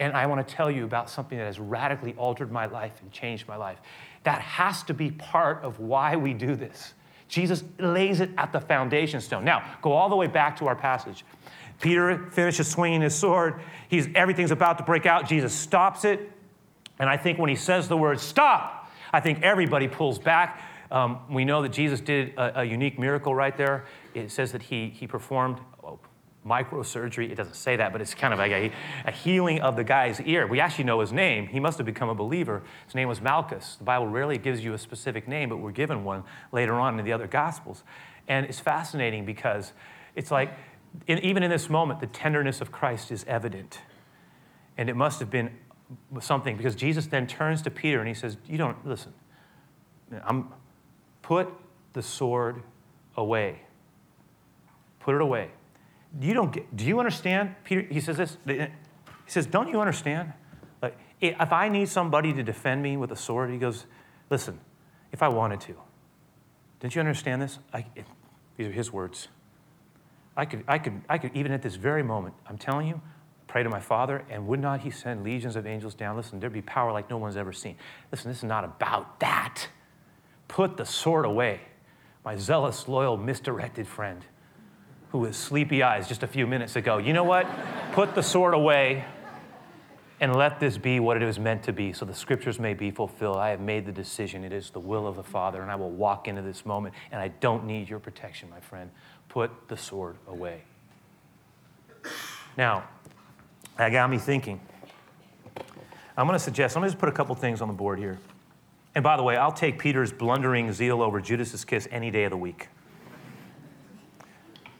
And 0.00 0.12
I 0.12 0.26
want 0.26 0.46
to 0.46 0.54
tell 0.54 0.70
you 0.70 0.84
about 0.84 1.08
something 1.08 1.38
that 1.38 1.44
has 1.44 1.60
radically 1.60 2.14
altered 2.14 2.50
my 2.50 2.66
life 2.66 3.00
and 3.00 3.12
changed 3.12 3.46
my 3.46 3.56
life. 3.56 3.78
That 4.24 4.40
has 4.40 4.82
to 4.84 4.94
be 4.94 5.12
part 5.12 5.62
of 5.62 5.78
why 5.78 6.16
we 6.16 6.34
do 6.34 6.56
this. 6.56 6.94
Jesus 7.28 7.62
lays 7.78 8.20
it 8.20 8.30
at 8.36 8.52
the 8.52 8.60
foundation 8.60 9.20
stone. 9.20 9.44
Now, 9.44 9.64
go 9.82 9.92
all 9.92 10.08
the 10.08 10.16
way 10.16 10.26
back 10.26 10.56
to 10.58 10.66
our 10.66 10.76
passage. 10.76 11.24
Peter 11.80 12.30
finishes 12.30 12.68
swinging 12.68 13.02
his 13.02 13.14
sword. 13.14 13.60
He's, 13.88 14.08
everything's 14.14 14.50
about 14.50 14.78
to 14.78 14.84
break 14.84 15.06
out. 15.06 15.28
Jesus 15.28 15.52
stops 15.52 16.04
it. 16.04 16.30
And 16.98 17.08
I 17.08 17.16
think 17.16 17.38
when 17.38 17.50
he 17.50 17.56
says 17.56 17.88
the 17.88 17.96
word 17.96 18.20
stop, 18.20 18.73
I 19.14 19.20
think 19.20 19.42
everybody 19.42 19.86
pulls 19.86 20.18
back. 20.18 20.60
Um, 20.90 21.20
we 21.30 21.44
know 21.44 21.62
that 21.62 21.68
Jesus 21.68 22.00
did 22.00 22.36
a, 22.36 22.62
a, 22.62 22.64
unique 22.64 22.98
miracle 22.98 23.32
right 23.32 23.56
there. 23.56 23.84
It 24.12 24.32
says 24.32 24.50
that 24.50 24.62
he, 24.62 24.88
he 24.88 25.06
performed 25.06 25.60
oh, 25.84 26.00
microsurgery. 26.44 27.30
It 27.30 27.36
doesn't 27.36 27.54
say 27.54 27.76
that, 27.76 27.92
but 27.92 28.00
it's 28.00 28.12
kind 28.12 28.32
of 28.32 28.40
like 28.40 28.50
a, 28.50 28.72
a, 29.06 29.12
healing 29.12 29.60
of 29.60 29.76
the 29.76 29.84
guy's 29.84 30.20
ear. 30.22 30.48
We 30.48 30.58
actually 30.58 30.86
know 30.86 30.98
his 30.98 31.12
name. 31.12 31.46
He 31.46 31.60
must 31.60 31.78
have 31.78 31.86
become 31.86 32.08
a 32.08 32.14
believer. 32.14 32.64
His 32.86 32.96
name 32.96 33.06
was 33.06 33.20
Malchus. 33.20 33.76
The 33.76 33.84
Bible 33.84 34.08
rarely 34.08 34.36
gives 34.36 34.64
you 34.64 34.74
a 34.74 34.78
specific 34.78 35.28
name, 35.28 35.48
but 35.48 35.58
we're 35.58 35.70
given 35.70 36.02
one 36.02 36.24
later 36.50 36.74
on 36.74 36.98
in 36.98 37.04
the 37.04 37.12
other 37.12 37.28
Gospels. 37.28 37.84
And 38.26 38.46
it's 38.46 38.58
fascinating 38.58 39.24
because 39.24 39.74
it's 40.16 40.32
like, 40.32 40.52
in, 41.06 41.20
even 41.20 41.44
in 41.44 41.50
this 41.50 41.70
moment, 41.70 42.00
the 42.00 42.08
tenderness 42.08 42.60
of 42.60 42.72
Christ 42.72 43.12
is 43.12 43.24
evident. 43.28 43.78
And 44.76 44.90
it 44.90 44.96
must 44.96 45.20
have 45.20 45.30
been 45.30 45.52
something 46.20 46.56
because 46.56 46.74
Jesus 46.74 47.06
then 47.06 47.26
turns 47.26 47.62
to 47.62 47.70
Peter 47.70 47.98
and 47.98 48.08
he 48.08 48.14
says, 48.14 48.36
You 48.46 48.58
don't, 48.58 48.86
listen, 48.86 49.12
I'm, 50.24 50.48
put 51.22 51.48
the 51.92 52.02
sword 52.02 52.62
away. 53.16 53.60
Put 55.00 55.14
it 55.14 55.20
away. 55.20 55.50
You 56.20 56.34
don't 56.34 56.52
get, 56.52 56.74
do 56.76 56.84
you 56.84 56.98
understand? 56.98 57.54
Peter, 57.64 57.82
he 57.82 58.00
says 58.00 58.16
this, 58.16 58.38
he 58.46 58.68
says, 59.26 59.46
Don't 59.46 59.68
you 59.68 59.80
understand? 59.80 60.32
Like, 60.80 60.96
if 61.20 61.52
I 61.52 61.68
need 61.68 61.88
somebody 61.88 62.32
to 62.32 62.42
defend 62.42 62.82
me 62.82 62.96
with 62.96 63.10
a 63.12 63.16
sword, 63.16 63.50
he 63.50 63.58
goes, 63.58 63.86
Listen, 64.30 64.60
if 65.12 65.22
I 65.22 65.28
wanted 65.28 65.60
to, 65.62 65.74
didn't 66.80 66.94
you 66.94 67.00
understand 67.00 67.42
this? 67.42 67.58
I, 67.72 67.86
these 68.56 68.68
are 68.68 68.72
his 68.72 68.92
words. 68.92 69.28
I 70.36 70.44
could, 70.44 70.64
I, 70.66 70.78
could, 70.78 71.02
I 71.08 71.18
could, 71.18 71.30
even 71.34 71.52
at 71.52 71.62
this 71.62 71.76
very 71.76 72.02
moment, 72.02 72.34
I'm 72.46 72.58
telling 72.58 72.88
you, 72.88 73.00
pray 73.54 73.62
to 73.62 73.70
my 73.70 73.78
Father, 73.78 74.24
and 74.28 74.48
would 74.48 74.58
not 74.58 74.80
He 74.80 74.90
send 74.90 75.22
legions 75.22 75.54
of 75.54 75.64
angels 75.64 75.94
down? 75.94 76.16
Listen, 76.16 76.40
there'd 76.40 76.52
be 76.52 76.60
power 76.60 76.90
like 76.90 77.08
no 77.08 77.18
one's 77.18 77.36
ever 77.36 77.52
seen. 77.52 77.76
Listen, 78.10 78.28
this 78.28 78.38
is 78.38 78.42
not 78.42 78.64
about 78.64 79.20
that. 79.20 79.68
Put 80.48 80.76
the 80.76 80.84
sword 80.84 81.24
away. 81.24 81.60
My 82.24 82.34
zealous, 82.34 82.88
loyal, 82.88 83.16
misdirected 83.16 83.86
friend 83.86 84.24
who 85.10 85.18
with 85.18 85.36
sleepy 85.36 85.84
eyes 85.84 86.08
just 86.08 86.24
a 86.24 86.26
few 86.26 86.48
minutes 86.48 86.74
ago, 86.74 86.98
you 86.98 87.12
know 87.12 87.22
what? 87.22 87.46
Put 87.92 88.16
the 88.16 88.24
sword 88.24 88.54
away 88.54 89.04
and 90.18 90.34
let 90.34 90.58
this 90.58 90.76
be 90.76 90.98
what 90.98 91.22
it 91.22 91.24
was 91.24 91.38
meant 91.38 91.62
to 91.62 91.72
be 91.72 91.92
so 91.92 92.04
the 92.04 92.12
scriptures 92.12 92.58
may 92.58 92.74
be 92.74 92.90
fulfilled. 92.90 93.36
I 93.36 93.50
have 93.50 93.60
made 93.60 93.86
the 93.86 93.92
decision. 93.92 94.42
It 94.42 94.52
is 94.52 94.70
the 94.70 94.80
will 94.80 95.06
of 95.06 95.14
the 95.14 95.22
Father, 95.22 95.62
and 95.62 95.70
I 95.70 95.76
will 95.76 95.92
walk 95.92 96.26
into 96.26 96.42
this 96.42 96.66
moment, 96.66 96.96
and 97.12 97.22
I 97.22 97.28
don't 97.28 97.66
need 97.66 97.88
your 97.88 98.00
protection, 98.00 98.50
my 98.50 98.58
friend. 98.58 98.90
Put 99.28 99.68
the 99.68 99.76
sword 99.76 100.16
away. 100.26 100.62
Now, 102.56 102.88
that 103.76 103.90
got 103.90 104.10
me 104.10 104.18
thinking. 104.18 104.60
I'm 106.16 106.26
going 106.26 106.38
to 106.38 106.44
suggest, 106.44 106.76
let 106.76 106.82
me 106.82 106.88
just 106.88 106.98
put 106.98 107.08
a 107.08 107.12
couple 107.12 107.34
things 107.34 107.60
on 107.60 107.68
the 107.68 107.74
board 107.74 107.98
here. 107.98 108.18
And 108.94 109.02
by 109.02 109.16
the 109.16 109.22
way, 109.22 109.36
I'll 109.36 109.52
take 109.52 109.78
Peter's 109.78 110.12
blundering 110.12 110.72
zeal 110.72 111.02
over 111.02 111.20
Judas's 111.20 111.64
kiss 111.64 111.88
any 111.90 112.10
day 112.10 112.24
of 112.24 112.30
the 112.30 112.36
week. 112.36 112.68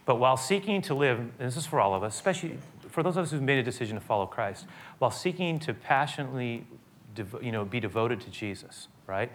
But 0.06 0.16
while 0.16 0.36
seeking 0.36 0.82
to 0.82 0.94
live, 0.94 1.18
and 1.18 1.32
this 1.38 1.56
is 1.56 1.66
for 1.66 1.80
all 1.80 1.94
of 1.94 2.02
us, 2.02 2.14
especially 2.14 2.58
for 2.88 3.02
those 3.02 3.16
of 3.16 3.24
us 3.24 3.30
who've 3.32 3.42
made 3.42 3.58
a 3.58 3.62
decision 3.62 3.96
to 3.96 4.00
follow 4.00 4.26
Christ, 4.26 4.66
while 4.98 5.10
seeking 5.10 5.58
to 5.60 5.74
passionately 5.74 6.66
you 7.42 7.50
know, 7.50 7.64
be 7.64 7.80
devoted 7.80 8.20
to 8.20 8.30
Jesus, 8.30 8.88
right? 9.06 9.32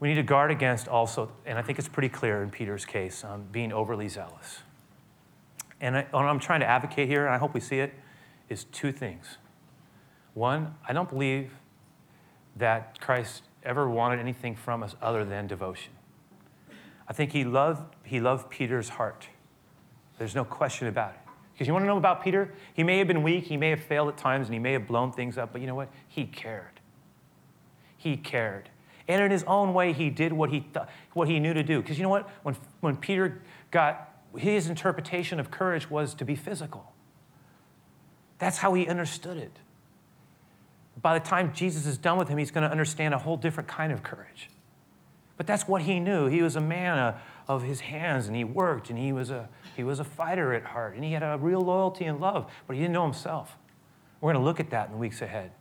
We 0.00 0.08
need 0.08 0.16
to 0.16 0.22
guard 0.22 0.50
against 0.50 0.88
also, 0.88 1.30
and 1.46 1.58
I 1.58 1.62
think 1.62 1.78
it's 1.78 1.88
pretty 1.88 2.08
clear 2.08 2.42
in 2.42 2.50
Peter's 2.50 2.84
case, 2.84 3.24
um, 3.24 3.44
being 3.52 3.72
overly 3.72 4.08
zealous. 4.08 4.58
And 5.80 5.96
I, 5.96 6.06
what 6.10 6.24
I'm 6.24 6.40
trying 6.40 6.60
to 6.60 6.66
advocate 6.66 7.08
here, 7.08 7.24
and 7.24 7.34
I 7.34 7.38
hope 7.38 7.54
we 7.54 7.60
see 7.60 7.78
it, 7.78 7.94
is 8.52 8.64
two 8.64 8.92
things. 8.92 9.38
One, 10.34 10.74
I 10.86 10.92
don't 10.92 11.08
believe 11.08 11.50
that 12.56 13.00
Christ 13.00 13.42
ever 13.64 13.88
wanted 13.88 14.20
anything 14.20 14.54
from 14.54 14.82
us 14.82 14.94
other 15.00 15.24
than 15.24 15.46
devotion. 15.46 15.92
I 17.08 17.12
think 17.12 17.32
he 17.32 17.44
loved, 17.44 17.96
he 18.04 18.20
loved 18.20 18.50
Peter's 18.50 18.90
heart. 18.90 19.28
There's 20.18 20.34
no 20.34 20.44
question 20.44 20.86
about 20.86 21.14
it. 21.14 21.20
Because 21.52 21.66
you 21.66 21.72
want 21.72 21.82
to 21.82 21.86
know 21.86 21.98
about 21.98 22.22
Peter? 22.22 22.52
He 22.74 22.82
may 22.82 22.98
have 22.98 23.08
been 23.08 23.22
weak, 23.22 23.44
he 23.44 23.56
may 23.56 23.70
have 23.70 23.82
failed 23.82 24.08
at 24.08 24.16
times, 24.16 24.46
and 24.46 24.54
he 24.54 24.60
may 24.60 24.72
have 24.72 24.86
blown 24.86 25.12
things 25.12 25.36
up, 25.36 25.52
but 25.52 25.60
you 25.60 25.66
know 25.66 25.74
what? 25.74 25.88
He 26.08 26.24
cared. 26.24 26.80
He 27.96 28.16
cared. 28.16 28.70
And 29.08 29.22
in 29.22 29.30
his 29.30 29.44
own 29.44 29.74
way, 29.74 29.92
he 29.92 30.10
did 30.10 30.32
what 30.32 30.50
he, 30.50 30.60
th- 30.60 30.86
what 31.12 31.28
he 31.28 31.40
knew 31.40 31.54
to 31.54 31.62
do. 31.62 31.80
Because 31.82 31.98
you 31.98 32.02
know 32.02 32.08
what? 32.08 32.28
When, 32.42 32.56
when 32.80 32.96
Peter 32.96 33.42
got 33.70 34.10
his 34.36 34.68
interpretation 34.68 35.38
of 35.40 35.50
courage 35.50 35.90
was 35.90 36.14
to 36.14 36.24
be 36.24 36.34
physical. 36.34 36.91
That's 38.42 38.58
how 38.58 38.74
he 38.74 38.88
understood 38.88 39.36
it. 39.36 39.56
By 41.00 41.16
the 41.16 41.24
time 41.24 41.52
Jesus 41.54 41.86
is 41.86 41.96
done 41.96 42.18
with 42.18 42.26
him, 42.28 42.38
he's 42.38 42.50
going 42.50 42.64
to 42.64 42.70
understand 42.72 43.14
a 43.14 43.18
whole 43.18 43.36
different 43.36 43.68
kind 43.68 43.92
of 43.92 44.02
courage. 44.02 44.50
But 45.36 45.46
that's 45.46 45.68
what 45.68 45.82
he 45.82 46.00
knew. 46.00 46.26
He 46.26 46.42
was 46.42 46.56
a 46.56 46.60
man 46.60 47.14
of 47.46 47.62
his 47.62 47.78
hands, 47.78 48.26
and 48.26 48.34
he 48.34 48.42
worked, 48.42 48.90
and 48.90 48.98
he 48.98 49.12
was, 49.12 49.30
a, 49.30 49.48
he 49.76 49.84
was 49.84 50.00
a 50.00 50.04
fighter 50.04 50.54
at 50.54 50.64
heart, 50.64 50.96
and 50.96 51.04
he 51.04 51.12
had 51.12 51.22
a 51.22 51.38
real 51.40 51.60
loyalty 51.60 52.04
and 52.06 52.20
love, 52.20 52.50
but 52.66 52.74
he 52.74 52.82
didn't 52.82 52.94
know 52.94 53.04
himself. 53.04 53.56
We're 54.20 54.32
going 54.32 54.42
to 54.42 54.44
look 54.44 54.58
at 54.58 54.70
that 54.70 54.86
in 54.86 54.92
the 54.94 54.98
weeks 54.98 55.22
ahead. 55.22 55.52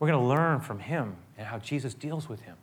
We're 0.00 0.08
going 0.08 0.20
to 0.20 0.26
learn 0.26 0.58
from 0.58 0.80
him 0.80 1.18
and 1.36 1.46
how 1.46 1.58
Jesus 1.58 1.94
deals 1.94 2.28
with 2.28 2.40
him. 2.40 2.56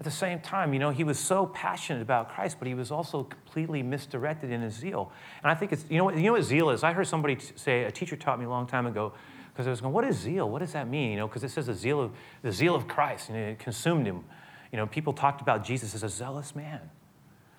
At 0.00 0.04
the 0.04 0.10
same 0.10 0.40
time, 0.40 0.72
you 0.72 0.78
know, 0.78 0.88
he 0.88 1.04
was 1.04 1.18
so 1.18 1.44
passionate 1.44 2.00
about 2.00 2.30
Christ, 2.30 2.56
but 2.58 2.66
he 2.66 2.72
was 2.72 2.90
also 2.90 3.24
completely 3.24 3.82
misdirected 3.82 4.50
in 4.50 4.62
his 4.62 4.72
zeal. 4.72 5.12
And 5.42 5.52
I 5.52 5.54
think 5.54 5.72
it's, 5.72 5.84
you 5.90 5.98
know 5.98 6.04
what, 6.04 6.16
you 6.16 6.22
know 6.22 6.32
what 6.32 6.42
zeal 6.42 6.70
is? 6.70 6.82
I 6.82 6.94
heard 6.94 7.06
somebody 7.06 7.36
say, 7.54 7.84
a 7.84 7.90
teacher 7.90 8.16
taught 8.16 8.38
me 8.38 8.46
a 8.46 8.48
long 8.48 8.66
time 8.66 8.86
ago, 8.86 9.12
because 9.52 9.66
I 9.66 9.70
was 9.70 9.82
going, 9.82 9.92
what 9.92 10.06
is 10.06 10.16
zeal? 10.16 10.48
What 10.48 10.60
does 10.60 10.72
that 10.72 10.88
mean? 10.88 11.10
You 11.10 11.16
know, 11.18 11.28
because 11.28 11.44
it 11.44 11.50
says 11.50 11.66
the 11.66 11.74
zeal 11.74 12.00
of 12.00 12.12
the 12.40 12.50
zeal 12.50 12.74
of 12.74 12.88
Christ, 12.88 13.28
and 13.28 13.36
it 13.36 13.58
consumed 13.58 14.06
him. 14.06 14.24
You 14.72 14.78
know, 14.78 14.86
people 14.86 15.12
talked 15.12 15.42
about 15.42 15.64
Jesus 15.64 15.94
as 15.94 16.02
a 16.02 16.08
zealous 16.08 16.56
man. 16.56 16.80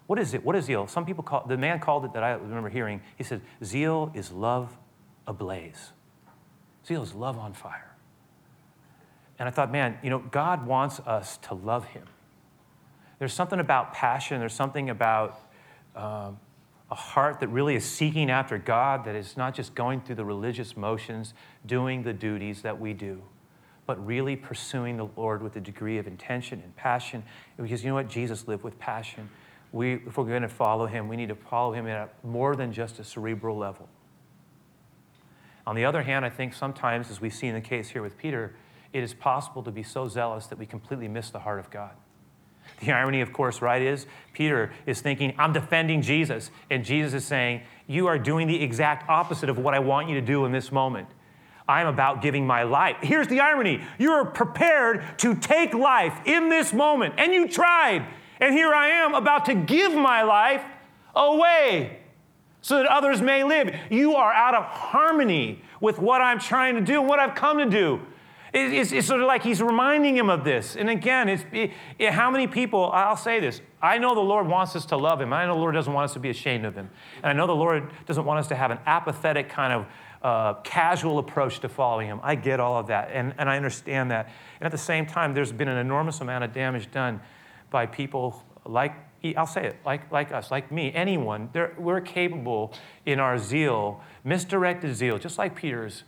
What 0.07 0.17
is 0.17 0.33
it? 0.33 0.43
What 0.43 0.55
is 0.55 0.65
zeal? 0.65 0.87
Some 0.87 1.05
people 1.05 1.23
call 1.23 1.45
the 1.45 1.57
man 1.57 1.79
called 1.79 2.05
it 2.05 2.13
that 2.13 2.23
I 2.23 2.31
remember 2.31 2.69
hearing. 2.69 3.01
He 3.17 3.23
said, 3.23 3.41
zeal 3.63 4.11
is 4.15 4.31
love 4.31 4.75
ablaze. 5.27 5.91
Zeal 6.87 7.03
is 7.03 7.13
love 7.13 7.37
on 7.37 7.53
fire. 7.53 7.95
And 9.37 9.47
I 9.47 9.51
thought, 9.51 9.71
man, 9.71 9.99
you 10.01 10.09
know, 10.09 10.19
God 10.19 10.65
wants 10.65 10.99
us 11.01 11.37
to 11.43 11.53
love 11.53 11.85
him. 11.85 12.05
There's 13.21 13.33
something 13.33 13.59
about 13.59 13.93
passion, 13.93 14.39
there's 14.39 14.51
something 14.51 14.89
about 14.89 15.39
um, 15.95 16.39
a 16.89 16.95
heart 16.95 17.39
that 17.41 17.49
really 17.49 17.75
is 17.75 17.85
seeking 17.85 18.31
after 18.31 18.57
God, 18.57 19.05
that 19.05 19.13
is 19.13 19.37
not 19.37 19.53
just 19.53 19.75
going 19.75 20.01
through 20.01 20.15
the 20.15 20.25
religious 20.25 20.75
motions, 20.75 21.35
doing 21.63 22.01
the 22.01 22.13
duties 22.13 22.63
that 22.63 22.79
we 22.79 22.93
do, 22.93 23.21
but 23.85 24.03
really 24.03 24.35
pursuing 24.35 24.97
the 24.97 25.07
Lord 25.15 25.43
with 25.43 25.55
a 25.55 25.59
degree 25.59 25.99
of 25.99 26.07
intention 26.07 26.63
and 26.63 26.75
passion. 26.75 27.21
Because 27.57 27.83
you 27.83 27.89
know 27.89 27.93
what? 27.93 28.09
Jesus 28.09 28.47
lived 28.47 28.63
with 28.63 28.79
passion. 28.79 29.29
We, 29.71 29.97
if 30.07 30.17
we're 30.17 30.23
going 30.23 30.41
to 30.41 30.49
follow 30.49 30.87
him, 30.87 31.07
we 31.07 31.15
need 31.15 31.29
to 31.29 31.35
follow 31.35 31.73
him 31.73 31.85
at 31.85 32.15
more 32.23 32.55
than 32.55 32.73
just 32.73 32.97
a 32.97 33.03
cerebral 33.03 33.55
level. 33.55 33.87
On 35.67 35.75
the 35.75 35.85
other 35.85 36.01
hand, 36.01 36.25
I 36.25 36.31
think 36.31 36.55
sometimes, 36.55 37.11
as 37.11 37.21
we 37.21 37.29
see 37.29 37.45
in 37.45 37.53
the 37.53 37.61
case 37.61 37.89
here 37.89 38.01
with 38.01 38.17
Peter, 38.17 38.55
it 38.93 39.03
is 39.03 39.13
possible 39.13 39.61
to 39.61 39.71
be 39.71 39.83
so 39.83 40.07
zealous 40.07 40.47
that 40.47 40.57
we 40.57 40.65
completely 40.65 41.07
miss 41.07 41.29
the 41.29 41.41
heart 41.41 41.59
of 41.59 41.69
God. 41.69 41.91
The 42.79 42.91
irony, 42.91 43.21
of 43.21 43.31
course, 43.31 43.61
right, 43.61 43.81
is 43.81 44.07
Peter 44.33 44.71
is 44.85 45.01
thinking, 45.01 45.33
I'm 45.37 45.53
defending 45.53 46.01
Jesus. 46.01 46.49
And 46.69 46.83
Jesus 46.83 47.13
is 47.13 47.25
saying, 47.25 47.61
You 47.87 48.07
are 48.07 48.17
doing 48.17 48.47
the 48.47 48.61
exact 48.61 49.07
opposite 49.09 49.49
of 49.49 49.59
what 49.59 49.73
I 49.73 49.79
want 49.79 50.09
you 50.09 50.15
to 50.15 50.21
do 50.21 50.45
in 50.45 50.51
this 50.51 50.71
moment. 50.71 51.07
I'm 51.67 51.87
about 51.87 52.21
giving 52.21 52.45
my 52.45 52.63
life. 52.63 52.97
Here's 53.01 53.27
the 53.27 53.39
irony 53.39 53.81
you 53.97 54.11
are 54.11 54.25
prepared 54.25 55.03
to 55.19 55.35
take 55.35 55.73
life 55.73 56.19
in 56.25 56.49
this 56.49 56.73
moment, 56.73 57.15
and 57.17 57.33
you 57.33 57.47
tried. 57.47 58.05
And 58.39 58.53
here 58.53 58.73
I 58.73 58.87
am 58.87 59.13
about 59.13 59.45
to 59.45 59.53
give 59.53 59.93
my 59.93 60.23
life 60.23 60.63
away 61.15 61.99
so 62.61 62.77
that 62.77 62.87
others 62.87 63.21
may 63.21 63.43
live. 63.43 63.75
You 63.89 64.15
are 64.15 64.33
out 64.33 64.55
of 64.55 64.63
harmony 64.65 65.61
with 65.79 65.99
what 65.99 66.21
I'm 66.21 66.39
trying 66.39 66.75
to 66.75 66.81
do 66.81 66.99
and 66.99 67.07
what 67.07 67.19
I've 67.19 67.35
come 67.35 67.59
to 67.59 67.65
do. 67.65 68.01
It's, 68.53 68.91
it's, 68.91 69.07
sort 69.07 69.21
of 69.21 69.27
like 69.27 69.43
he's 69.43 69.61
reminding 69.61 70.17
him 70.17 70.29
of 70.29 70.43
this. 70.43 70.75
And 70.75 70.89
again, 70.89 71.29
it's, 71.29 71.45
it, 71.53 71.71
it, 71.97 72.11
how 72.11 72.29
many 72.29 72.47
people, 72.47 72.91
I'll 72.91 73.15
say 73.15 73.39
this, 73.39 73.61
I 73.81 73.97
know 73.97 74.13
the 74.13 74.19
Lord 74.19 74.45
wants 74.47 74.75
us 74.75 74.85
to 74.87 74.97
love 74.97 75.21
him. 75.21 75.31
I 75.31 75.45
know 75.45 75.53
the 75.53 75.59
Lord 75.59 75.73
doesn't 75.73 75.93
want 75.93 76.05
us 76.05 76.13
to 76.13 76.19
be 76.19 76.29
ashamed 76.29 76.65
of 76.65 76.75
him. 76.75 76.89
And 77.17 77.25
I 77.27 77.33
know 77.33 77.47
the 77.47 77.55
Lord 77.55 77.89
doesn't 78.05 78.25
want 78.25 78.39
us 78.39 78.47
to 78.49 78.55
have 78.55 78.69
an 78.71 78.79
apathetic 78.85 79.47
kind 79.47 79.73
of 79.73 79.85
uh, 80.21 80.61
casual 80.63 81.17
approach 81.19 81.59
to 81.61 81.69
following 81.69 82.07
him. 82.07 82.19
I 82.23 82.35
get 82.35 82.59
all 82.59 82.77
of 82.77 82.87
that, 82.87 83.09
and, 83.13 83.33
and 83.37 83.49
I 83.49 83.55
understand 83.55 84.11
that. 84.11 84.29
And 84.59 84.65
at 84.65 84.71
the 84.71 84.77
same 84.77 85.05
time, 85.05 85.33
there's 85.33 85.51
been 85.51 85.69
an 85.69 85.77
enormous 85.77 86.19
amount 86.19 86.43
of 86.43 86.53
damage 86.53 86.91
done 86.91 87.21
by 87.69 87.85
people 87.85 88.43
like 88.65 88.93
I'll 89.37 89.45
say 89.45 89.65
it, 89.65 89.75
like, 89.85 90.11
like 90.11 90.31
us, 90.31 90.49
like 90.49 90.71
me, 90.71 90.91
anyone, 90.93 91.49
we're 91.77 92.01
capable 92.01 92.73
in 93.05 93.19
our 93.19 93.37
zeal, 93.37 94.01
misdirected 94.23 94.95
zeal, 94.95 95.19
just 95.19 95.37
like 95.37 95.55
Peter's, 95.55 96.03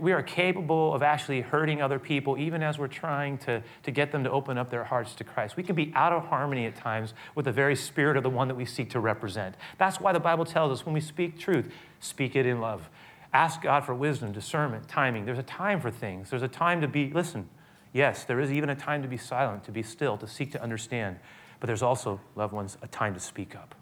we 0.00 0.12
are 0.12 0.22
capable 0.22 0.94
of 0.94 1.02
actually 1.02 1.40
hurting 1.40 1.82
other 1.82 1.98
people 1.98 2.38
even 2.38 2.62
as 2.62 2.78
we're 2.78 2.86
trying 2.86 3.36
to, 3.38 3.62
to 3.82 3.90
get 3.90 4.12
them 4.12 4.22
to 4.24 4.30
open 4.30 4.56
up 4.56 4.70
their 4.70 4.84
hearts 4.84 5.14
to 5.16 5.24
Christ. 5.24 5.56
We 5.56 5.64
can 5.64 5.74
be 5.74 5.92
out 5.96 6.12
of 6.12 6.26
harmony 6.26 6.66
at 6.66 6.76
times 6.76 7.14
with 7.34 7.46
the 7.46 7.52
very 7.52 7.74
spirit 7.74 8.16
of 8.16 8.22
the 8.22 8.30
one 8.30 8.46
that 8.48 8.54
we 8.54 8.64
seek 8.64 8.90
to 8.90 9.00
represent. 9.00 9.56
That's 9.78 9.98
why 9.98 10.12
the 10.12 10.20
Bible 10.20 10.44
tells 10.44 10.70
us 10.70 10.86
when 10.86 10.94
we 10.94 11.00
speak 11.00 11.36
truth, 11.36 11.72
speak 11.98 12.36
it 12.36 12.46
in 12.46 12.60
love. 12.60 12.88
Ask 13.32 13.62
God 13.62 13.84
for 13.84 13.94
wisdom, 13.94 14.30
discernment, 14.30 14.88
timing. 14.88 15.24
There's 15.24 15.38
a 15.38 15.42
time 15.42 15.80
for 15.80 15.90
things. 15.90 16.30
There's 16.30 16.42
a 16.42 16.48
time 16.48 16.80
to 16.82 16.88
be, 16.88 17.10
listen, 17.12 17.48
yes, 17.92 18.24
there 18.24 18.38
is 18.38 18.52
even 18.52 18.70
a 18.70 18.76
time 18.76 19.02
to 19.02 19.08
be 19.08 19.16
silent, 19.16 19.64
to 19.64 19.72
be 19.72 19.82
still, 19.82 20.16
to 20.18 20.28
seek 20.28 20.52
to 20.52 20.62
understand. 20.62 21.16
But 21.58 21.66
there's 21.66 21.82
also, 21.82 22.20
loved 22.36 22.52
ones, 22.52 22.76
a 22.82 22.86
time 22.86 23.14
to 23.14 23.20
speak 23.20 23.56
up 23.56 23.74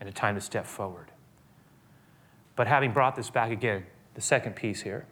and 0.00 0.08
a 0.08 0.12
time 0.12 0.34
to 0.34 0.40
step 0.40 0.66
forward. 0.66 1.12
But 2.56 2.66
having 2.66 2.92
brought 2.92 3.16
this 3.16 3.30
back 3.30 3.50
again, 3.50 3.84
the 4.14 4.20
second 4.20 4.56
piece 4.56 4.82
here, 4.82 5.06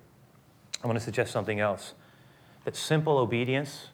I 0.83 0.87
want 0.87 0.99
to 0.99 1.05
suggest 1.05 1.33
something 1.33 1.61
else 1.61 1.95
that 2.65 2.77
simple 2.77 3.19
obedience 3.19 3.89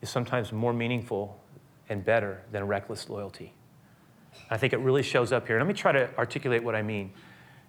is 0.00 0.10
sometimes 0.10 0.52
more 0.52 0.72
meaningful 0.72 1.40
and 1.88 2.04
better 2.04 2.42
than 2.52 2.66
reckless 2.66 3.08
loyalty. 3.08 3.52
I 4.50 4.56
think 4.56 4.72
it 4.72 4.78
really 4.78 5.02
shows 5.02 5.32
up 5.32 5.46
here. 5.46 5.58
Let 5.58 5.66
me 5.66 5.74
try 5.74 5.92
to 5.92 6.10
articulate 6.16 6.62
what 6.62 6.74
I 6.74 6.82
mean. 6.82 7.12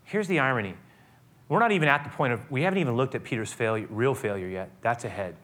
Here's 0.04 0.28
the 0.28 0.40
irony 0.40 0.76
we're 1.48 1.60
not 1.60 1.72
even 1.72 1.88
at 1.88 2.04
the 2.04 2.10
point 2.10 2.34
of, 2.34 2.50
we 2.50 2.64
haven't 2.64 2.80
even 2.80 2.96
looked 2.98 3.14
at 3.14 3.24
Peter's 3.24 3.54
failure, 3.54 3.86
real 3.92 4.16
failure 4.16 4.48
yet. 4.48 4.72
That's 4.82 5.06
ahead. 5.06 5.36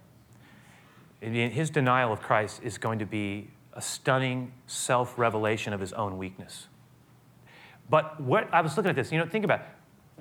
His 1.20 1.70
denial 1.70 2.12
of 2.12 2.22
Christ 2.22 2.62
is 2.64 2.80
going 2.80 2.98
to 2.98 3.06
be 3.06 3.50
a 3.74 3.82
stunning 3.82 4.52
self 4.66 5.20
revelation 5.20 5.74
of 5.74 5.80
his 5.80 5.94
own 5.94 6.18
weakness. 6.18 6.68
But 7.88 8.20
what 8.20 8.52
I 8.52 8.62
was 8.62 8.78
looking 8.78 8.90
at 8.90 8.96
this, 8.96 9.12
you 9.12 9.20
know, 9.20 9.28
think 9.28 9.46
about 9.46 9.60
it 9.60 9.66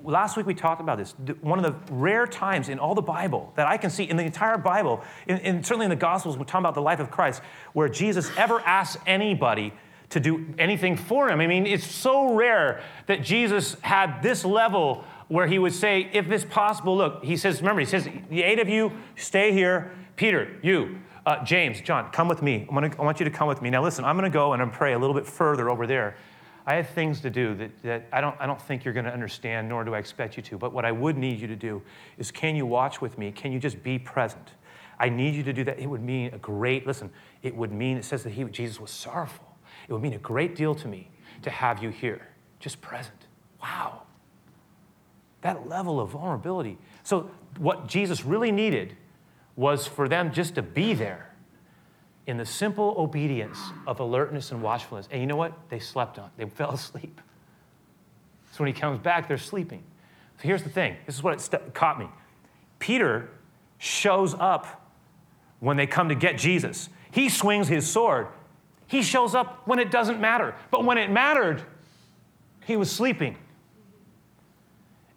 last 0.03 0.37
week 0.37 0.45
we 0.45 0.53
talked 0.53 0.81
about 0.81 0.97
this. 0.97 1.13
One 1.41 1.63
of 1.63 1.65
the 1.65 1.93
rare 1.93 2.25
times 2.27 2.69
in 2.69 2.79
all 2.79 2.95
the 2.95 3.01
Bible 3.01 3.53
that 3.55 3.67
I 3.67 3.77
can 3.77 3.89
see 3.89 4.03
in 4.03 4.17
the 4.17 4.23
entire 4.23 4.57
Bible, 4.57 5.03
and 5.27 5.65
certainly 5.65 5.85
in 5.85 5.89
the 5.89 5.95
Gospels, 5.95 6.37
we're 6.37 6.45
talking 6.45 6.61
about 6.61 6.75
the 6.75 6.81
life 6.81 6.99
of 6.99 7.11
Christ, 7.11 7.41
where 7.73 7.89
Jesus 7.89 8.31
ever 8.37 8.59
asks 8.61 9.01
anybody 9.05 9.73
to 10.09 10.19
do 10.19 10.45
anything 10.59 10.97
for 10.97 11.29
him. 11.29 11.39
I 11.39 11.47
mean, 11.47 11.65
it's 11.65 11.85
so 11.85 12.33
rare 12.33 12.83
that 13.07 13.23
Jesus 13.23 13.77
had 13.81 14.21
this 14.21 14.43
level 14.43 15.05
where 15.29 15.47
he 15.47 15.57
would 15.57 15.73
say, 15.73 16.09
if 16.11 16.29
it's 16.29 16.43
possible, 16.43 16.97
look, 16.97 17.23
he 17.23 17.37
says, 17.37 17.61
remember, 17.61 17.79
he 17.79 17.85
says, 17.85 18.07
the 18.29 18.43
eight 18.43 18.59
of 18.59 18.67
you 18.67 18.91
stay 19.15 19.53
here. 19.53 19.93
Peter, 20.17 20.57
you, 20.61 20.99
uh, 21.25 21.43
James, 21.45 21.79
John, 21.79 22.11
come 22.11 22.27
with 22.27 22.41
me. 22.41 22.67
Gonna, 22.69 22.91
I 22.99 23.03
want 23.03 23.19
you 23.19 23.23
to 23.23 23.31
come 23.31 23.47
with 23.47 23.61
me. 23.61 23.69
Now, 23.69 23.81
listen, 23.81 24.03
I'm 24.03 24.17
going 24.17 24.29
to 24.29 24.33
go 24.33 24.51
and 24.51 24.61
I'm 24.61 24.71
pray 24.71 24.93
a 24.93 24.99
little 24.99 25.15
bit 25.15 25.25
further 25.25 25.69
over 25.69 25.87
there. 25.87 26.17
I 26.65 26.75
have 26.75 26.89
things 26.89 27.21
to 27.21 27.29
do 27.29 27.55
that, 27.55 27.81
that 27.83 28.07
I, 28.11 28.21
don't, 28.21 28.35
I 28.39 28.45
don't 28.45 28.61
think 28.61 28.85
you're 28.85 28.93
going 28.93 29.05
to 29.05 29.13
understand, 29.13 29.67
nor 29.67 29.83
do 29.83 29.95
I 29.95 29.97
expect 29.97 30.37
you 30.37 30.43
to. 30.43 30.57
But 30.57 30.73
what 30.73 30.85
I 30.85 30.91
would 30.91 31.17
need 31.17 31.39
you 31.39 31.47
to 31.47 31.55
do 31.55 31.81
is 32.17 32.31
can 32.31 32.55
you 32.55 32.65
watch 32.65 33.01
with 33.01 33.17
me? 33.17 33.31
Can 33.31 33.51
you 33.51 33.59
just 33.59 33.81
be 33.83 33.97
present? 33.97 34.51
I 34.99 35.09
need 35.09 35.33
you 35.33 35.41
to 35.43 35.53
do 35.53 35.63
that. 35.63 35.79
It 35.79 35.87
would 35.87 36.03
mean 36.03 36.31
a 36.33 36.37
great, 36.37 36.85
listen, 36.85 37.09
it 37.41 37.55
would 37.55 37.71
mean, 37.71 37.97
it 37.97 38.05
says 38.05 38.23
that 38.23 38.31
he, 38.31 38.43
Jesus 38.45 38.79
was 38.79 38.91
sorrowful. 38.91 39.57
It 39.87 39.93
would 39.93 40.01
mean 40.01 40.13
a 40.13 40.19
great 40.19 40.55
deal 40.55 40.75
to 40.75 40.87
me 40.87 41.09
to 41.41 41.49
have 41.49 41.81
you 41.81 41.89
here, 41.89 42.27
just 42.59 42.81
present. 42.81 43.27
Wow. 43.61 44.03
That 45.41 45.67
level 45.67 45.99
of 45.99 46.11
vulnerability. 46.11 46.77
So, 47.03 47.31
what 47.57 47.87
Jesus 47.87 48.23
really 48.23 48.51
needed 48.51 48.95
was 49.55 49.87
for 49.87 50.07
them 50.07 50.31
just 50.31 50.55
to 50.55 50.61
be 50.61 50.93
there 50.93 51.30
in 52.31 52.37
the 52.37 52.45
simple 52.45 52.95
obedience 52.97 53.59
of 53.85 53.99
alertness 53.99 54.51
and 54.51 54.63
watchfulness. 54.63 55.09
And 55.11 55.19
you 55.19 55.27
know 55.27 55.35
what? 55.35 55.51
They 55.67 55.79
slept 55.79 56.17
on. 56.17 56.31
They 56.37 56.45
fell 56.49 56.71
asleep. 56.71 57.19
So 58.53 58.63
when 58.63 58.73
he 58.73 58.79
comes 58.79 58.99
back, 58.99 59.27
they're 59.27 59.37
sleeping. 59.37 59.83
So 60.37 60.47
here's 60.47 60.63
the 60.63 60.69
thing. 60.69 60.95
This 61.05 61.15
is 61.15 61.23
what 61.23 61.33
it 61.33 61.41
st- 61.41 61.73
caught 61.73 61.99
me. 61.99 62.07
Peter 62.79 63.29
shows 63.79 64.33
up 64.33 64.89
when 65.59 65.75
they 65.75 65.85
come 65.85 66.07
to 66.07 66.15
get 66.15 66.37
Jesus. 66.37 66.87
He 67.11 67.27
swings 67.27 67.67
his 67.67 67.85
sword. 67.85 68.27
He 68.87 69.03
shows 69.03 69.35
up 69.35 69.67
when 69.67 69.79
it 69.79 69.91
doesn't 69.91 70.21
matter. 70.21 70.55
But 70.71 70.85
when 70.85 70.97
it 70.97 71.11
mattered, 71.11 71.61
he 72.65 72.77
was 72.77 72.89
sleeping. 72.89 73.35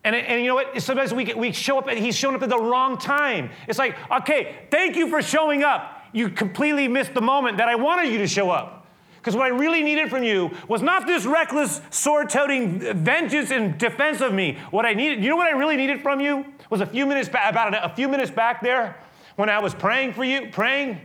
And, 0.03 0.17
and 0.17 0.43
you 0.43 0.49
know 0.49 0.57
what? 0.57 0.83
Sometimes 0.83 1.15
we, 1.15 1.33
we 1.35 1.53
show 1.53 1.79
up, 1.79 1.87
and 1.87 1.97
he's 1.97 2.17
showing 2.17 2.35
up 2.35 2.43
at 2.43 2.51
the 2.51 2.59
wrong 2.59 2.99
time. 2.99 3.51
It's 3.69 3.79
like, 3.79 3.97
okay, 4.11 4.67
thank 4.73 4.97
you 4.97 5.09
for 5.09 5.23
showing 5.23 5.63
up. 5.63 5.94
You 6.15 6.31
completely 6.31 6.89
missed 6.89 7.13
the 7.13 7.21
moment 7.21 7.59
that 7.59 7.69
I 7.69 7.75
wanted 7.75 8.11
you 8.11 8.19
to 8.19 8.27
show 8.27 8.49
up. 8.51 8.87
Because 9.17 9.37
what 9.37 9.45
I 9.45 9.49
really 9.49 9.83
needed 9.83 10.09
from 10.09 10.23
you 10.23 10.51
was 10.69 10.81
not 10.81 11.07
this 11.07 11.27
reckless, 11.27 11.81
sword 11.91 12.31
toting 12.31 12.79
vengeance 12.79 13.51
in 13.51 13.77
defense 13.77 14.21
of 14.21 14.33
me. 14.33 14.59
What 14.71 14.87
I 14.87 14.95
needed, 14.95 15.23
you 15.23 15.29
know 15.29 15.37
what 15.37 15.47
I 15.47 15.57
really 15.57 15.77
needed 15.77 16.01
from 16.03 16.21
you? 16.21 16.47
Was 16.71 16.81
a 16.81 16.87
few 16.87 17.05
minutes 17.05 17.29
back, 17.29 17.51
about 17.51 17.75
a, 17.75 17.95
few 17.95 18.09
minutes 18.09 18.31
back 18.31 18.63
there 18.63 18.97
when 19.37 19.49
I 19.49 19.59
was 19.59 19.75
praying 19.75 20.13
for 20.13 20.25
you, 20.25 20.49
praying, 20.53 21.01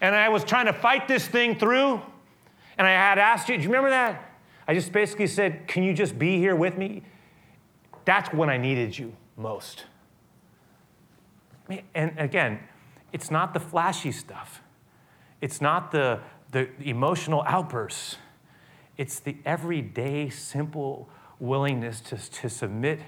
and 0.00 0.14
I 0.14 0.28
was 0.28 0.44
trying 0.44 0.66
to 0.66 0.72
fight 0.72 1.08
this 1.08 1.26
thing 1.26 1.56
through. 1.56 2.00
And 2.76 2.86
I 2.86 2.90
had 2.90 3.18
asked 3.18 3.48
you, 3.48 3.56
do 3.56 3.62
you 3.62 3.68
remember 3.68 3.90
that? 3.90 4.30
I 4.70 4.74
just 4.74 4.92
basically 4.92 5.26
said, 5.26 5.66
Can 5.66 5.82
you 5.82 5.92
just 5.92 6.16
be 6.16 6.38
here 6.38 6.54
with 6.54 6.78
me? 6.78 7.02
That's 8.04 8.32
when 8.32 8.48
I 8.48 8.56
needed 8.56 8.96
you 8.96 9.16
most. 9.36 9.84
And 11.94 12.12
again, 12.18 12.60
it's 13.12 13.30
not 13.30 13.54
the 13.54 13.60
flashy 13.60 14.12
stuff, 14.12 14.62
it's 15.40 15.60
not 15.60 15.92
the, 15.92 16.20
the 16.52 16.68
emotional 16.80 17.42
outbursts, 17.46 18.16
it's 18.96 19.20
the 19.20 19.36
everyday, 19.44 20.28
simple 20.28 21.08
willingness 21.38 22.00
to, 22.02 22.16
to 22.16 22.48
submit 22.48 23.00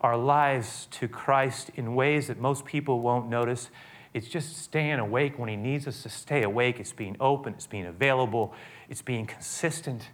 our 0.00 0.16
lives 0.16 0.86
to 0.92 1.08
Christ 1.08 1.70
in 1.74 1.94
ways 1.94 2.28
that 2.28 2.38
most 2.38 2.64
people 2.64 3.00
won't 3.00 3.28
notice. 3.28 3.70
It's 4.12 4.28
just 4.28 4.58
staying 4.58 4.98
awake 4.98 5.38
when 5.38 5.48
He 5.48 5.56
needs 5.56 5.88
us 5.88 6.02
to 6.02 6.08
stay 6.08 6.42
awake. 6.42 6.78
It's 6.78 6.92
being 6.92 7.16
open, 7.18 7.54
it's 7.54 7.66
being 7.66 7.86
available, 7.86 8.54
it's 8.88 9.02
being 9.02 9.26
consistent, 9.26 10.10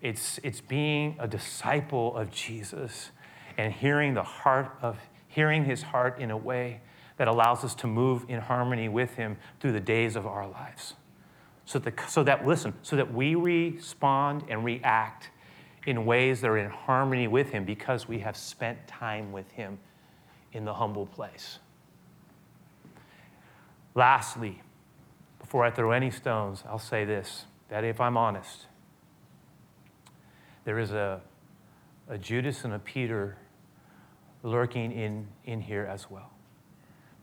it's, 0.00 0.40
it's 0.42 0.60
being 0.60 1.16
a 1.20 1.28
disciple 1.28 2.16
of 2.16 2.30
Jesus 2.30 3.10
and 3.56 3.72
hearing 3.72 4.14
the 4.14 4.22
heart 4.22 4.76
of 4.82 4.98
hearing 5.28 5.64
his 5.64 5.82
heart 5.82 6.20
in 6.20 6.30
a 6.30 6.36
way 6.36 6.80
that 7.16 7.28
allows 7.28 7.64
us 7.64 7.74
to 7.76 7.86
move 7.86 8.24
in 8.28 8.40
harmony 8.40 8.88
with 8.88 9.14
him 9.14 9.36
through 9.60 9.72
the 9.72 9.80
days 9.80 10.16
of 10.16 10.26
our 10.26 10.48
lives. 10.48 10.94
So 11.64 11.78
that, 11.78 12.10
so 12.10 12.22
that 12.24 12.46
listen, 12.46 12.74
so 12.82 12.96
that 12.96 13.12
we 13.12 13.34
respond 13.34 14.44
and 14.48 14.64
react 14.64 15.30
in 15.86 16.04
ways 16.06 16.40
that 16.40 16.48
are 16.48 16.58
in 16.58 16.70
harmony 16.70 17.28
with 17.28 17.50
him 17.50 17.64
because 17.64 18.08
we 18.08 18.18
have 18.20 18.36
spent 18.36 18.86
time 18.86 19.32
with 19.32 19.50
him 19.52 19.78
in 20.52 20.64
the 20.64 20.74
humble 20.74 21.06
place. 21.06 21.58
Lastly, 23.94 24.60
before 25.38 25.64
I 25.64 25.70
throw 25.70 25.92
any 25.92 26.10
stones, 26.10 26.64
I'll 26.68 26.78
say 26.78 27.04
this 27.04 27.44
that 27.68 27.84
if 27.84 28.00
I'm 28.00 28.16
honest, 28.16 28.66
there 30.64 30.78
is 30.78 30.92
a, 30.92 31.20
a 32.08 32.18
Judas 32.18 32.64
and 32.64 32.74
a 32.74 32.78
Peter 32.78 33.36
lurking 34.42 34.92
in, 34.92 35.26
in 35.44 35.60
here 35.60 35.88
as 35.90 36.10
well. 36.10 36.33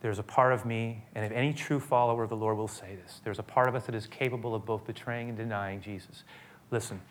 There's 0.01 0.17
a 0.17 0.23
part 0.23 0.51
of 0.51 0.65
me, 0.65 1.03
and 1.13 1.23
if 1.23 1.31
any 1.31 1.53
true 1.53 1.79
follower 1.79 2.23
of 2.23 2.29
the 2.29 2.35
Lord 2.35 2.57
will 2.57 2.67
say 2.67 2.97
this, 3.03 3.21
there's 3.23 3.37
a 3.37 3.43
part 3.43 3.69
of 3.69 3.75
us 3.75 3.85
that 3.85 3.93
is 3.93 4.07
capable 4.07 4.55
of 4.55 4.65
both 4.65 4.85
betraying 4.85 5.29
and 5.29 5.37
denying 5.37 5.79
Jesus. 5.79 6.23
Listen, 6.71 7.01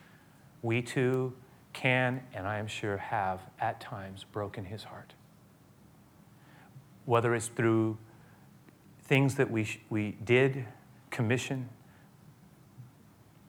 we 0.60 0.82
too 0.82 1.32
can, 1.72 2.20
and 2.34 2.48
I 2.48 2.58
am 2.58 2.66
sure 2.66 2.96
have, 2.96 3.40
at 3.60 3.80
times 3.80 4.24
broken 4.24 4.64
his 4.64 4.82
heart. 4.84 5.14
Whether 7.04 7.34
it's 7.34 7.46
through 7.46 7.96
things 9.04 9.36
that 9.36 9.50
we, 9.50 9.80
we 9.88 10.16
did, 10.24 10.66
commission, 11.10 11.68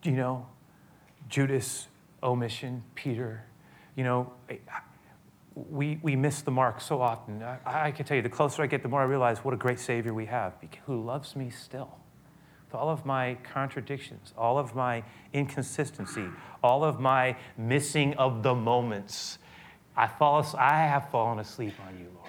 you 0.04 0.12
know, 0.12 0.46
Judas, 1.28 1.88
omission, 2.22 2.84
Peter, 2.94 3.44
you 3.96 4.04
know, 4.04 4.32
we, 5.54 5.98
we 6.02 6.16
miss 6.16 6.42
the 6.42 6.50
mark 6.50 6.80
so 6.80 7.00
often. 7.00 7.42
I, 7.42 7.58
I, 7.64 7.90
can 7.90 8.06
tell 8.06 8.16
you, 8.16 8.22
the 8.22 8.28
closer 8.28 8.62
I 8.62 8.66
get, 8.66 8.82
the 8.82 8.88
more 8.88 9.00
I 9.00 9.04
realize 9.04 9.38
what 9.38 9.52
a 9.54 9.56
great 9.56 9.78
Savior 9.78 10.14
we 10.14 10.26
have 10.26 10.54
who 10.86 11.02
loves 11.02 11.36
me 11.36 11.50
still. 11.50 11.98
With 12.66 12.74
all 12.74 12.88
of 12.88 13.04
my 13.04 13.36
contradictions, 13.42 14.32
all 14.36 14.58
of 14.58 14.74
my 14.74 15.04
inconsistency, 15.32 16.26
all 16.62 16.84
of 16.84 17.00
my 17.00 17.36
missing 17.58 18.14
of 18.14 18.42
the 18.42 18.54
moments, 18.54 19.38
I, 19.96 20.06
fall, 20.06 20.46
I 20.58 20.86
have 20.86 21.10
fallen 21.10 21.38
asleep 21.38 21.74
on 21.86 21.98
you, 21.98 22.06
Lord. 22.14 22.28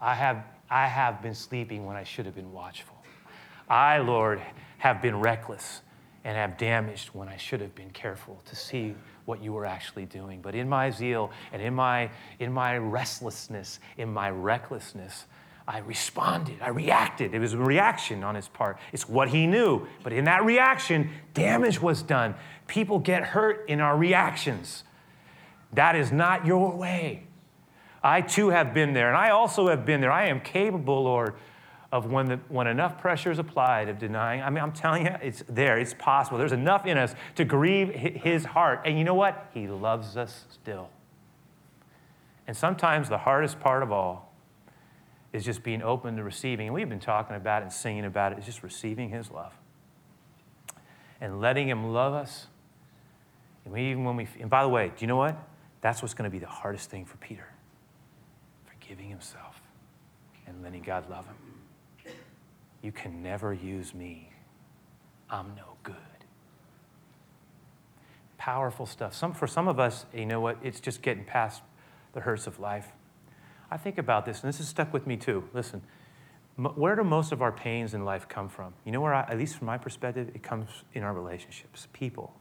I 0.00 0.14
have, 0.14 0.44
I 0.70 0.86
have 0.86 1.22
been 1.22 1.34
sleeping 1.34 1.86
when 1.86 1.96
I 1.96 2.04
should 2.04 2.26
have 2.26 2.36
been 2.36 2.52
watchful. 2.52 2.96
I, 3.68 3.98
Lord, 3.98 4.40
have 4.78 5.02
been 5.02 5.18
reckless 5.18 5.82
and 6.22 6.36
have 6.36 6.56
damaged 6.56 7.08
when 7.08 7.28
I 7.28 7.36
should 7.36 7.60
have 7.60 7.74
been 7.74 7.90
careful 7.90 8.40
to 8.44 8.54
see 8.54 8.94
what 9.26 9.42
you 9.42 9.52
were 9.52 9.66
actually 9.66 10.06
doing. 10.06 10.40
But 10.40 10.54
in 10.54 10.68
my 10.68 10.90
zeal 10.90 11.30
and 11.52 11.60
in 11.60 11.74
my, 11.74 12.10
in 12.38 12.52
my 12.52 12.78
restlessness, 12.78 13.78
in 13.98 14.12
my 14.12 14.30
recklessness, 14.30 15.26
I 15.68 15.78
responded. 15.78 16.56
I 16.62 16.68
reacted. 16.68 17.34
It 17.34 17.40
was 17.40 17.52
a 17.52 17.58
reaction 17.58 18.22
on 18.22 18.36
his 18.36 18.48
part. 18.48 18.78
It's 18.92 19.08
what 19.08 19.28
he 19.28 19.46
knew. 19.46 19.86
But 20.04 20.12
in 20.12 20.24
that 20.24 20.44
reaction, 20.44 21.10
damage 21.34 21.82
was 21.82 22.02
done. 22.02 22.36
People 22.68 23.00
get 23.00 23.22
hurt 23.24 23.68
in 23.68 23.80
our 23.80 23.96
reactions. 23.96 24.84
That 25.72 25.96
is 25.96 26.12
not 26.12 26.46
your 26.46 26.76
way. 26.76 27.24
I 28.02 28.20
too 28.20 28.50
have 28.50 28.72
been 28.72 28.92
there, 28.92 29.08
and 29.08 29.16
I 29.16 29.30
also 29.30 29.66
have 29.66 29.84
been 29.84 30.00
there. 30.00 30.12
I 30.12 30.26
am 30.26 30.40
capable, 30.40 31.02
Lord, 31.02 31.34
of 31.96 32.10
when, 32.10 32.26
the, 32.26 32.36
when 32.48 32.66
enough 32.66 33.00
pressure 33.00 33.30
is 33.30 33.38
applied 33.38 33.88
of 33.88 33.98
denying. 33.98 34.42
I 34.42 34.50
mean, 34.50 34.62
I'm 34.62 34.72
telling 34.72 35.06
you, 35.06 35.16
it's 35.22 35.42
there, 35.48 35.78
it's 35.78 35.94
possible. 35.94 36.36
There's 36.36 36.52
enough 36.52 36.86
in 36.86 36.98
us 36.98 37.14
to 37.36 37.44
grieve 37.44 37.88
his 37.88 38.44
heart. 38.44 38.82
And 38.84 38.98
you 38.98 39.04
know 39.04 39.14
what? 39.14 39.50
He 39.54 39.66
loves 39.66 40.16
us 40.16 40.44
still. 40.50 40.90
And 42.46 42.56
sometimes 42.56 43.08
the 43.08 43.18
hardest 43.18 43.58
part 43.60 43.82
of 43.82 43.90
all 43.90 44.34
is 45.32 45.44
just 45.44 45.62
being 45.62 45.82
open 45.82 46.16
to 46.16 46.22
receiving. 46.22 46.66
And 46.66 46.74
we've 46.74 46.88
been 46.88 47.00
talking 47.00 47.34
about 47.34 47.62
it 47.62 47.64
and 47.64 47.72
singing 47.72 48.04
about 48.04 48.32
it, 48.32 48.38
it's 48.38 48.46
just 48.46 48.62
receiving 48.62 49.08
his 49.08 49.30
love 49.30 49.52
and 51.20 51.40
letting 51.40 51.68
him 51.68 51.92
love 51.92 52.12
us. 52.12 52.46
And 53.64 53.72
we, 53.72 53.90
even 53.90 54.04
when 54.04 54.16
we, 54.16 54.28
and 54.38 54.50
by 54.50 54.62
the 54.62 54.68
way, 54.68 54.88
do 54.88 54.94
you 55.00 55.06
know 55.06 55.16
what? 55.16 55.36
That's 55.80 56.02
what's 56.02 56.14
going 56.14 56.30
to 56.30 56.32
be 56.32 56.38
the 56.38 56.46
hardest 56.46 56.90
thing 56.90 57.04
for 57.04 57.16
Peter 57.16 57.46
forgiving 58.66 59.08
himself 59.08 59.60
and 60.46 60.62
letting 60.62 60.82
God 60.82 61.08
love 61.08 61.26
him. 61.26 61.45
You 62.82 62.92
can 62.92 63.22
never 63.22 63.52
use 63.52 63.94
me. 63.94 64.30
I'm 65.30 65.54
no 65.56 65.76
good. 65.82 65.96
Powerful 68.38 68.86
stuff. 68.86 69.14
Some, 69.14 69.32
for 69.32 69.46
some 69.46 69.66
of 69.66 69.80
us, 69.80 70.06
you 70.14 70.26
know 70.26 70.40
what? 70.40 70.58
It's 70.62 70.80
just 70.80 71.02
getting 71.02 71.24
past 71.24 71.62
the 72.12 72.20
hurts 72.20 72.46
of 72.46 72.60
life. 72.60 72.88
I 73.70 73.76
think 73.76 73.98
about 73.98 74.24
this, 74.24 74.42
and 74.42 74.48
this 74.48 74.58
has 74.58 74.68
stuck 74.68 74.92
with 74.92 75.06
me 75.06 75.16
too. 75.16 75.48
Listen, 75.52 75.82
where 76.56 76.94
do 76.94 77.02
most 77.02 77.32
of 77.32 77.42
our 77.42 77.52
pains 77.52 77.92
in 77.92 78.04
life 78.04 78.28
come 78.28 78.48
from? 78.48 78.72
You 78.84 78.92
know 78.92 79.00
where, 79.00 79.14
I, 79.14 79.22
at 79.22 79.36
least 79.36 79.56
from 79.56 79.66
my 79.66 79.78
perspective, 79.78 80.30
it 80.34 80.42
comes 80.42 80.68
in 80.94 81.02
our 81.02 81.12
relationships, 81.12 81.88
people. 81.92 82.32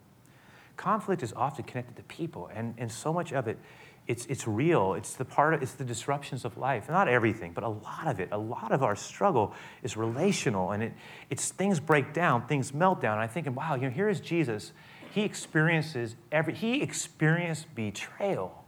Conflict 0.77 1.23
is 1.23 1.33
often 1.33 1.65
connected 1.65 1.95
to 1.95 2.03
people, 2.03 2.49
and, 2.53 2.75
and 2.77 2.91
so 2.91 3.11
much 3.11 3.33
of 3.33 3.47
it 3.47 3.57
it's, 4.07 4.25
it's 4.27 4.47
real. 4.47 4.93
It's 4.93 5.15
the 5.15 5.25
part 5.25 5.55
of, 5.55 5.63
it's 5.63 5.73
the 5.73 5.83
disruptions 5.83 6.45
of 6.45 6.57
life. 6.57 6.89
Not 6.89 7.07
everything, 7.07 7.53
but 7.53 7.63
a 7.63 7.69
lot 7.69 8.07
of 8.07 8.19
it. 8.19 8.29
A 8.31 8.37
lot 8.37 8.71
of 8.71 8.83
our 8.83 8.95
struggle 8.95 9.53
is 9.81 9.97
relational 9.97 10.71
and 10.71 10.83
it, 10.83 10.93
it's 11.29 11.49
things 11.49 11.79
break 11.79 12.13
down, 12.13 12.45
things 12.45 12.73
melt 12.73 13.01
down. 13.01 13.13
And 13.13 13.23
I'm 13.23 13.29
thinking, 13.29 13.55
wow, 13.55 13.75
you 13.75 13.83
know, 13.83 13.89
here 13.89 14.07
is 14.07 14.19
Jesus. 14.19 14.73
He 15.11 15.23
experiences 15.23 16.15
every, 16.31 16.53
he 16.53 16.81
experienced 16.83 17.73
betrayal 17.73 18.63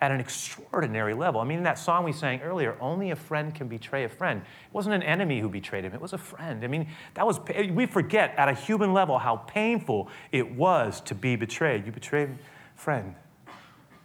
at 0.00 0.12
an 0.12 0.20
extraordinary 0.20 1.14
level. 1.14 1.40
I 1.40 1.44
mean, 1.44 1.58
in 1.58 1.64
that 1.64 1.78
song 1.78 2.04
we 2.04 2.12
sang 2.12 2.42
earlier, 2.42 2.76
only 2.80 3.10
a 3.10 3.16
friend 3.16 3.54
can 3.54 3.66
betray 3.66 4.04
a 4.04 4.08
friend. 4.08 4.42
It 4.42 4.74
wasn't 4.74 4.94
an 4.94 5.02
enemy 5.02 5.40
who 5.40 5.48
betrayed 5.48 5.84
him, 5.84 5.94
it 5.94 6.00
was 6.00 6.12
a 6.12 6.18
friend. 6.18 6.62
I 6.62 6.66
mean, 6.68 6.88
that 7.14 7.26
was, 7.26 7.40
we 7.72 7.86
forget 7.86 8.34
at 8.36 8.48
a 8.48 8.52
human 8.52 8.92
level 8.92 9.18
how 9.18 9.36
painful 9.36 10.08
it 10.30 10.54
was 10.54 11.00
to 11.02 11.14
be 11.14 11.34
betrayed. 11.34 11.86
You 11.86 11.92
betrayed 11.92 12.28
a 12.28 12.78
friend 12.78 13.14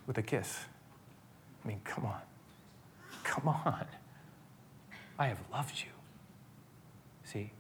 with 0.08 0.18
a 0.18 0.24
kiss. 0.24 0.60
I 1.64 1.68
mean, 1.68 1.82
come 1.84 2.06
on. 2.06 2.22
Come 3.24 3.48
on. 3.48 3.86
I 5.20 5.28
have 5.28 5.40
loved 5.52 5.80
you. 5.80 5.92
See? 7.24 7.52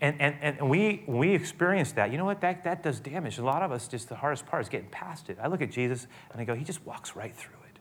And, 0.00 0.20
and, 0.20 0.36
and 0.42 0.68
we, 0.68 1.04
we 1.06 1.32
experience 1.32 1.92
that, 1.92 2.10
you 2.10 2.18
know 2.18 2.24
what? 2.24 2.40
That, 2.40 2.64
that 2.64 2.82
does 2.82 3.00
damage. 3.00 3.38
A 3.38 3.44
lot 3.44 3.62
of 3.62 3.70
us, 3.70 3.86
just 3.86 4.08
the 4.08 4.16
hardest 4.16 4.46
part 4.46 4.62
is 4.62 4.68
getting 4.68 4.88
past 4.90 5.30
it. 5.30 5.38
I 5.40 5.46
look 5.46 5.62
at 5.62 5.70
Jesus 5.70 6.06
and 6.32 6.40
I 6.40 6.44
go, 6.44 6.54
He 6.54 6.64
just 6.64 6.84
walks 6.84 7.14
right 7.14 7.34
through 7.34 7.54
it. 7.70 7.78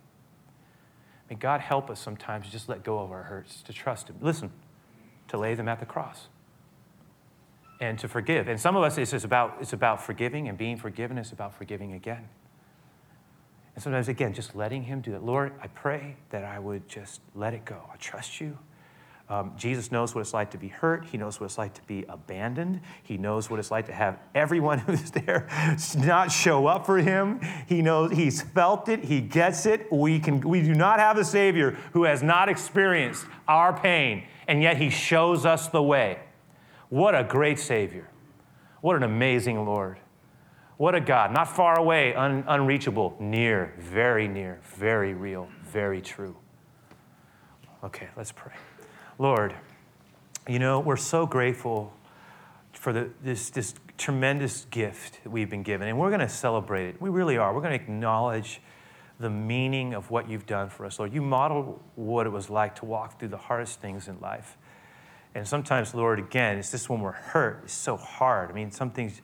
May 1.30 1.36
God 1.36 1.62
help 1.62 1.90
us 1.90 2.00
sometimes 2.00 2.50
just 2.50 2.70
let 2.70 2.84
go 2.84 3.00
of 3.00 3.12
our 3.12 3.24
hurts, 3.24 3.62
to 3.64 3.74
trust 3.74 4.10
Him. 4.10 4.18
Listen, 4.22 4.52
to 5.30 5.38
lay 5.38 5.56
them 5.56 5.68
at 5.68 5.80
the 5.80 5.86
cross 5.86 6.28
and 7.80 7.98
to 7.98 8.08
forgive. 8.08 8.48
And 8.48 8.60
some 8.60 8.76
of 8.76 8.84
us, 8.84 8.98
it's 8.98 9.24
about, 9.24 9.58
it's 9.60 9.74
about 9.74 10.04
forgiving 10.04 10.48
and 10.48 10.58
being 10.58 10.78
forgiven. 10.78 11.18
It's 11.18 11.32
about 11.32 11.56
forgiving 11.58 11.94
again. 11.94 12.30
And 13.82 13.84
sometimes, 13.86 14.10
again, 14.10 14.32
just 14.32 14.56
letting 14.56 14.84
Him 14.84 15.02
do 15.02 15.16
it. 15.16 15.24
Lord, 15.24 15.54
I 15.60 15.66
pray 15.66 16.16
that 16.30 16.44
I 16.44 16.60
would 16.60 16.88
just 16.88 17.20
let 17.34 17.56
it 17.56 17.66
go. 17.66 17.82
I 17.92 17.98
trust 17.98 18.40
you. 18.40 18.56
Um, 19.28 19.54
Jesus 19.58 19.92
knows 19.92 20.14
what 20.14 20.22
it's 20.22 20.36
like 20.36 20.52
to 20.52 20.60
be 20.60 20.68
hurt. 20.68 21.04
He 21.06 21.18
knows 21.18 21.40
what 21.40 21.48
it's 21.48 21.58
like 21.58 21.74
to 21.74 21.82
be 21.88 22.06
abandoned. 22.08 22.82
He 23.02 23.18
knows 23.18 23.50
what 23.50 23.60
it's 23.60 23.72
like 23.72 23.88
to 23.88 23.92
have 23.92 24.20
everyone 24.36 24.78
who's 24.86 25.10
there 25.10 25.48
not 25.98 26.32
show 26.32 26.68
up 26.68 26.86
for 26.86 27.00
him. 27.00 27.42
He 27.66 27.82
knows 27.82 28.12
he's 28.12 28.44
felt 28.44 28.88
it. 28.88 29.04
He 29.04 29.20
gets 29.20 29.66
it. 29.66 29.92
We, 29.92 30.20
can, 30.20 30.42
we 30.42 30.62
do 30.62 30.76
not 30.76 31.00
have 31.00 31.18
a 31.18 31.26
Savior 31.26 31.76
who 31.94 32.04
has 32.04 32.22
not 32.22 32.50
experienced 32.50 33.26
our 33.48 33.74
pain, 33.74 34.26
and 34.48 34.62
yet 34.62 34.78
he 34.78 34.92
shows 34.92 35.44
us 35.44 35.70
the 35.70 35.82
way. 35.82 36.20
What 36.90 37.16
a 37.16 37.24
great 37.24 37.58
Savior. 37.58 38.08
What 38.82 38.96
an 38.96 39.02
amazing 39.02 39.66
Lord. 39.66 39.98
What 40.82 40.96
a 40.96 41.00
God. 41.00 41.32
Not 41.32 41.48
far 41.48 41.78
away, 41.78 42.16
un, 42.16 42.44
unreachable, 42.48 43.16
near, 43.20 43.72
very 43.78 44.28
near, 44.28 44.60
very 44.64 45.14
real, 45.14 45.48
very 45.62 46.02
true. 46.02 46.36
Okay, 47.84 48.08
let's 48.18 48.32
pray. 48.32 48.56
Lord, 49.20 49.54
you 50.50 50.58
know, 50.58 50.80
we're 50.80 50.98
so 50.98 51.28
grateful 51.28 51.94
for 52.74 52.94
the, 52.94 53.12
this, 53.24 53.52
this 53.52 53.76
tremendous 54.00 54.66
gift 54.72 55.24
that 55.24 55.30
we've 55.30 55.52
been 55.52 55.62
given, 55.62 55.88
and 55.88 56.00
we're 56.00 56.10
going 56.10 56.20
to 56.20 56.28
celebrate 56.28 56.88
it. 56.88 57.00
We 57.00 57.12
really 57.12 57.38
are. 57.38 57.54
We're 57.54 57.62
going 57.62 57.78
to 57.78 57.84
acknowledge 57.84 58.60
the 59.20 59.30
meaning 59.30 59.94
of 59.94 60.10
what 60.10 60.28
you've 60.28 60.48
done 60.48 60.72
for 60.72 60.88
us, 60.88 60.98
Lord. 60.98 61.14
You 61.14 61.22
modeled 61.22 61.80
what 61.94 62.26
it 62.26 62.32
was 62.32 62.50
like 62.50 62.74
to 62.78 62.86
walk 62.86 63.20
through 63.20 63.28
the 63.28 63.38
hardest 63.38 63.82
things 63.82 64.08
in 64.08 64.20
life. 64.20 64.58
And 65.36 65.48
sometimes, 65.48 65.94
Lord, 65.94 66.18
again, 66.18 66.58
it's 66.58 66.72
just 66.72 66.90
when 66.90 67.02
we're 67.02 67.12
hurt, 67.12 67.62
it's 67.66 67.74
so 67.74 67.98
hard. 67.98 68.50
I 68.50 68.54
mean, 68.54 68.72
some 68.72 68.90
things, 68.90 69.22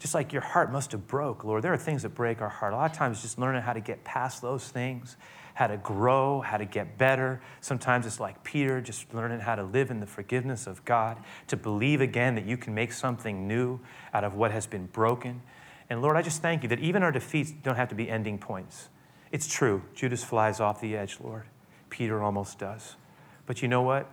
just 0.00 0.14
like 0.14 0.32
your 0.32 0.42
heart 0.42 0.72
must 0.72 0.90
have 0.90 1.06
broke, 1.06 1.44
Lord. 1.44 1.62
There 1.62 1.72
are 1.72 1.78
things 1.78 2.02
that 2.02 2.10
break 2.10 2.40
our 2.40 2.48
heart. 2.48 2.72
A 2.72 2.76
lot 2.76 2.90
of 2.90 2.96
times, 2.96 3.22
just 3.22 3.38
learning 3.38 3.62
how 3.62 3.72
to 3.72 3.80
get 3.80 4.02
past 4.02 4.42
those 4.42 4.68
things 4.68 5.16
how 5.60 5.66
to 5.66 5.76
grow, 5.76 6.40
how 6.40 6.56
to 6.56 6.64
get 6.64 6.96
better. 6.96 7.38
Sometimes 7.60 8.06
it's 8.06 8.18
like 8.18 8.42
Peter, 8.44 8.80
just 8.80 9.12
learning 9.12 9.40
how 9.40 9.54
to 9.54 9.62
live 9.62 9.90
in 9.90 10.00
the 10.00 10.06
forgiveness 10.06 10.66
of 10.66 10.82
God, 10.86 11.18
to 11.48 11.56
believe 11.56 12.00
again 12.00 12.34
that 12.36 12.46
you 12.46 12.56
can 12.56 12.74
make 12.74 12.92
something 12.92 13.46
new 13.46 13.78
out 14.14 14.24
of 14.24 14.34
what 14.34 14.52
has 14.52 14.66
been 14.66 14.86
broken. 14.86 15.42
And 15.90 16.00
Lord, 16.00 16.16
I 16.16 16.22
just 16.22 16.40
thank 16.40 16.62
you 16.62 16.70
that 16.70 16.80
even 16.80 17.02
our 17.02 17.12
defeats 17.12 17.50
don't 17.50 17.76
have 17.76 17.90
to 17.90 17.94
be 17.94 18.08
ending 18.08 18.38
points. 18.38 18.88
It's 19.32 19.46
true, 19.46 19.82
Judas 19.94 20.24
flies 20.24 20.60
off 20.60 20.80
the 20.80 20.96
edge, 20.96 21.18
Lord. 21.22 21.44
Peter 21.90 22.22
almost 22.22 22.58
does. 22.58 22.96
But 23.44 23.60
you 23.60 23.68
know 23.68 23.82
what? 23.82 24.08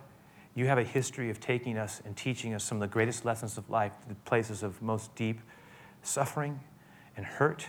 You 0.54 0.66
have 0.66 0.76
a 0.76 0.84
history 0.84 1.30
of 1.30 1.40
taking 1.40 1.78
us 1.78 2.02
and 2.04 2.14
teaching 2.14 2.52
us 2.52 2.62
some 2.62 2.76
of 2.76 2.80
the 2.80 2.92
greatest 2.92 3.24
lessons 3.24 3.56
of 3.56 3.70
life, 3.70 3.92
the 4.06 4.14
places 4.16 4.62
of 4.62 4.82
most 4.82 5.14
deep 5.14 5.40
suffering 6.08 6.60
and 7.16 7.24
hurt 7.24 7.68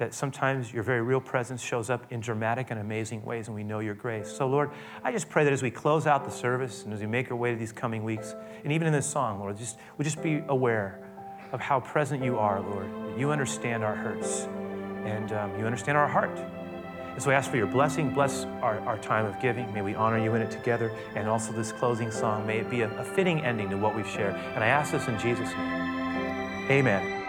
that 0.00 0.14
sometimes 0.14 0.72
your 0.72 0.82
very 0.82 1.02
real 1.02 1.20
presence 1.20 1.62
shows 1.62 1.90
up 1.90 2.10
in 2.10 2.20
dramatic 2.20 2.70
and 2.70 2.80
amazing 2.80 3.22
ways, 3.22 3.48
and 3.48 3.54
we 3.54 3.62
know 3.62 3.80
your 3.80 3.94
grace. 3.94 4.32
So, 4.32 4.48
Lord, 4.48 4.70
I 5.04 5.12
just 5.12 5.28
pray 5.28 5.44
that 5.44 5.52
as 5.52 5.62
we 5.62 5.70
close 5.70 6.06
out 6.06 6.24
the 6.24 6.30
service 6.30 6.84
and 6.84 6.94
as 6.94 7.00
we 7.00 7.06
make 7.06 7.30
our 7.30 7.36
way 7.36 7.50
to 7.50 7.56
these 7.58 7.70
coming 7.70 8.02
weeks, 8.02 8.34
and 8.64 8.72
even 8.72 8.86
in 8.86 8.94
this 8.94 9.06
song, 9.06 9.40
Lord, 9.40 9.58
just, 9.58 9.76
we 9.98 10.04
just 10.06 10.22
be 10.22 10.42
aware 10.48 11.06
of 11.52 11.60
how 11.60 11.80
present 11.80 12.24
you 12.24 12.38
are, 12.38 12.62
Lord, 12.62 12.90
that 13.08 13.18
you 13.18 13.30
understand 13.30 13.84
our 13.84 13.94
hurts 13.94 14.48
and 15.04 15.32
um, 15.32 15.58
you 15.58 15.66
understand 15.66 15.98
our 15.98 16.08
heart. 16.08 16.38
And 17.12 17.22
so 17.22 17.30
I 17.30 17.34
ask 17.34 17.50
for 17.50 17.58
your 17.58 17.66
blessing. 17.66 18.14
Bless 18.14 18.44
our, 18.62 18.80
our 18.80 18.96
time 18.96 19.26
of 19.26 19.38
giving. 19.42 19.70
May 19.74 19.82
we 19.82 19.94
honor 19.94 20.18
you 20.18 20.34
in 20.34 20.40
it 20.40 20.50
together. 20.50 20.96
And 21.14 21.28
also 21.28 21.52
this 21.52 21.72
closing 21.72 22.10
song, 22.10 22.46
may 22.46 22.58
it 22.58 22.70
be 22.70 22.80
a, 22.82 22.90
a 22.98 23.04
fitting 23.04 23.44
ending 23.44 23.68
to 23.68 23.76
what 23.76 23.94
we've 23.94 24.08
shared. 24.08 24.34
And 24.34 24.64
I 24.64 24.68
ask 24.68 24.92
this 24.92 25.08
in 25.08 25.18
Jesus' 25.18 25.50
name. 25.50 26.70
Amen. 26.70 27.19